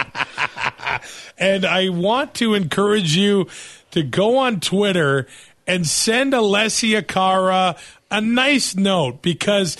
[1.37, 3.47] And I want to encourage you
[3.91, 5.27] to go on Twitter
[5.67, 7.75] and send Alessia Cara
[8.11, 9.77] a nice note because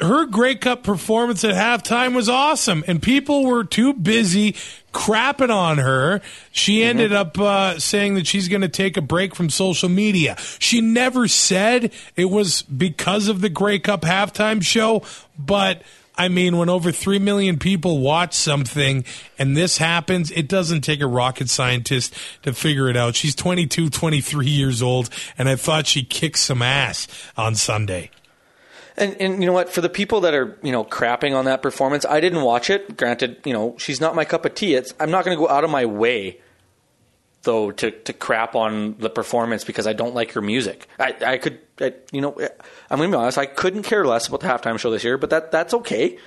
[0.00, 4.56] her Grey Cup performance at halftime was awesome, and people were too busy
[4.92, 6.20] crapping on her.
[6.52, 10.36] She ended up uh, saying that she's going to take a break from social media.
[10.58, 15.02] She never said it was because of the Grey Cup halftime show,
[15.38, 15.82] but.
[16.20, 19.06] I mean, when over 3 million people watch something
[19.38, 23.14] and this happens, it doesn't take a rocket scientist to figure it out.
[23.14, 25.08] She's 22, 23 years old,
[25.38, 27.08] and I thought she kicked some ass
[27.38, 28.10] on Sunday.
[28.98, 29.70] And and you know what?
[29.70, 32.98] For the people that are you know crapping on that performance, I didn't watch it.
[32.98, 34.74] Granted, you know she's not my cup of tea.
[34.74, 36.38] It's I'm not going to go out of my way
[37.42, 40.86] though to to crap on the performance because I don't like her music.
[40.98, 42.30] I I could I, you know
[42.90, 43.38] I'm going to be honest.
[43.38, 46.18] I couldn't care less about the halftime show this year, but that that's okay.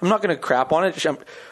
[0.00, 1.00] I'm not going to crap on it.
[1.00, 1.08] She,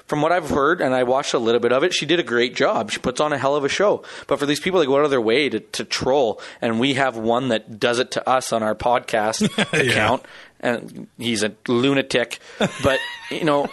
[0.07, 2.23] from what I've heard, and I watched a little bit of it, she did a
[2.23, 2.93] great job.
[2.93, 4.05] She puts on a hell of a show.
[4.29, 6.95] But for these people that go out of their way to, to troll, and we
[6.95, 9.43] have one that does it to us on our podcast
[9.73, 10.25] account,
[10.61, 12.39] and he's a lunatic.
[12.85, 13.01] But
[13.31, 13.69] you know,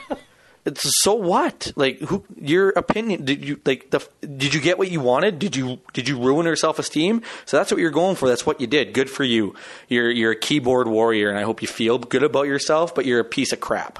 [0.65, 1.71] it's so what?
[1.75, 2.23] Like, who?
[2.39, 3.25] Your opinion?
[3.25, 3.99] Did you like the?
[4.21, 5.39] Did you get what you wanted?
[5.39, 7.21] Did you did you ruin her self esteem?
[7.45, 8.29] So that's what you're going for.
[8.29, 8.93] That's what you did.
[8.93, 9.55] Good for you.
[9.89, 12.95] You're you're a keyboard warrior, and I hope you feel good about yourself.
[12.95, 13.99] But you're a piece of crap.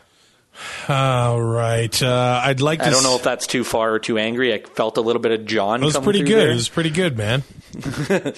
[0.87, 2.01] All right.
[2.01, 2.85] Uh, I'd like to.
[2.85, 4.53] I don't know if that's too far or too angry.
[4.53, 5.81] I felt a little bit of John.
[5.81, 6.37] It was pretty good.
[6.37, 6.51] there.
[6.51, 7.43] It was pretty good, man.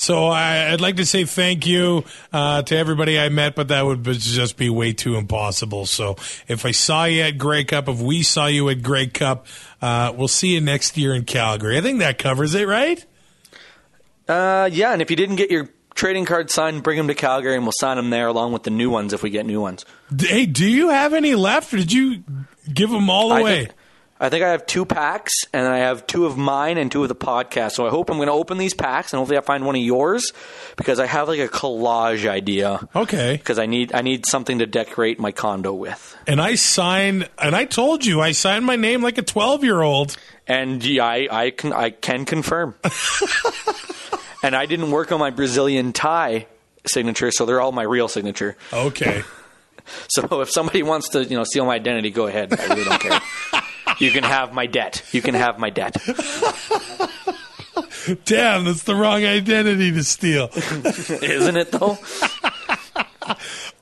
[0.00, 3.82] so I, I'd like to say thank you uh, to everybody I met, but that
[3.84, 5.84] would just be way too impossible.
[5.84, 6.16] So
[6.48, 9.46] if I saw you at Grey Cup, if we saw you at Grey Cup,
[9.82, 11.76] uh, we'll see you next year in Calgary.
[11.76, 13.04] I think that covers it, right?
[14.26, 17.54] Uh, yeah, and if you didn't get your trading card signed, bring them to Calgary,
[17.54, 19.84] and we'll sign them there along with the new ones if we get new ones.
[20.18, 22.24] Hey, do you have any left, or did you
[22.72, 23.64] give them all I away?
[23.66, 23.76] think,
[24.22, 27.08] I think I have two packs, and I have two of mine and two of
[27.08, 27.72] the podcast.
[27.72, 29.80] So I hope I'm going to open these packs, and hopefully I find one of
[29.80, 30.34] yours
[30.76, 32.86] because I have like a collage idea.
[32.94, 33.38] Okay.
[33.38, 36.16] Because I need I need something to decorate my condo with.
[36.26, 40.16] And I signed, and I told you I signed my name like a twelve-year-old.
[40.46, 42.74] And yeah, I, I can I can confirm.
[44.42, 46.46] and I didn't work on my Brazilian tie
[46.86, 48.56] signature, so they're all my real signature.
[48.72, 49.22] Okay.
[50.06, 52.52] So if somebody wants to, you know, steal my identity, go ahead.
[52.52, 53.20] I really don't care.
[53.98, 55.02] You can have my debt.
[55.12, 55.96] You can have my debt.
[58.24, 60.48] Damn, that's the wrong identity to steal.
[60.54, 61.98] Isn't it though?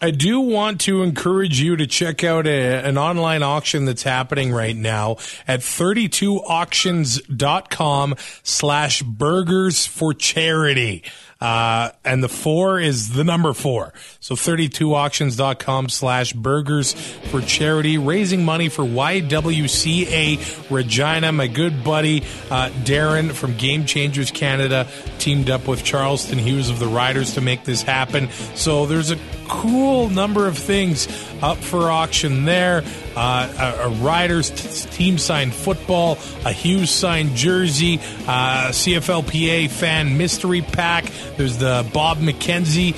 [0.00, 4.52] I do want to encourage you to check out a, an online auction that's happening
[4.52, 11.04] right now at 32auctions.com slash burgers for charity.
[11.40, 13.92] Uh, and the four is the number four.
[14.18, 21.30] So 32auctions.com slash burgers for charity, raising money for YWCA Regina.
[21.30, 26.80] My good buddy, uh, Darren from Game Changers Canada teamed up with Charleston Hughes of
[26.80, 28.30] the Riders to make this happen.
[28.54, 29.18] So there's a
[29.48, 31.08] cool number of things
[31.42, 32.82] up for auction there.
[33.16, 40.18] Uh, a, a Riders t- team signed football, a Hughes signed jersey, uh, CFLPA fan
[40.18, 41.04] mystery pack.
[41.38, 42.94] There's the Bob McKenzie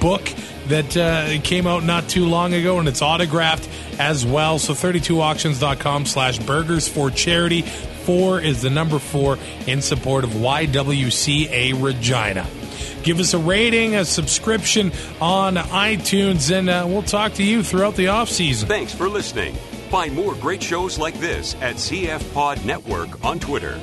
[0.00, 0.22] book
[0.68, 3.68] that uh, came out not too long ago, and it's autographed
[3.98, 4.58] as well.
[4.58, 7.62] So 32auctions.com slash burgers for charity.
[7.62, 12.46] Four is the number four in support of YWCA Regina.
[13.02, 17.96] Give us a rating, a subscription on iTunes, and uh, we'll talk to you throughout
[17.96, 18.68] the off season.
[18.68, 19.54] Thanks for listening.
[19.90, 23.80] Find more great shows like this at CF Pod Network on Twitter.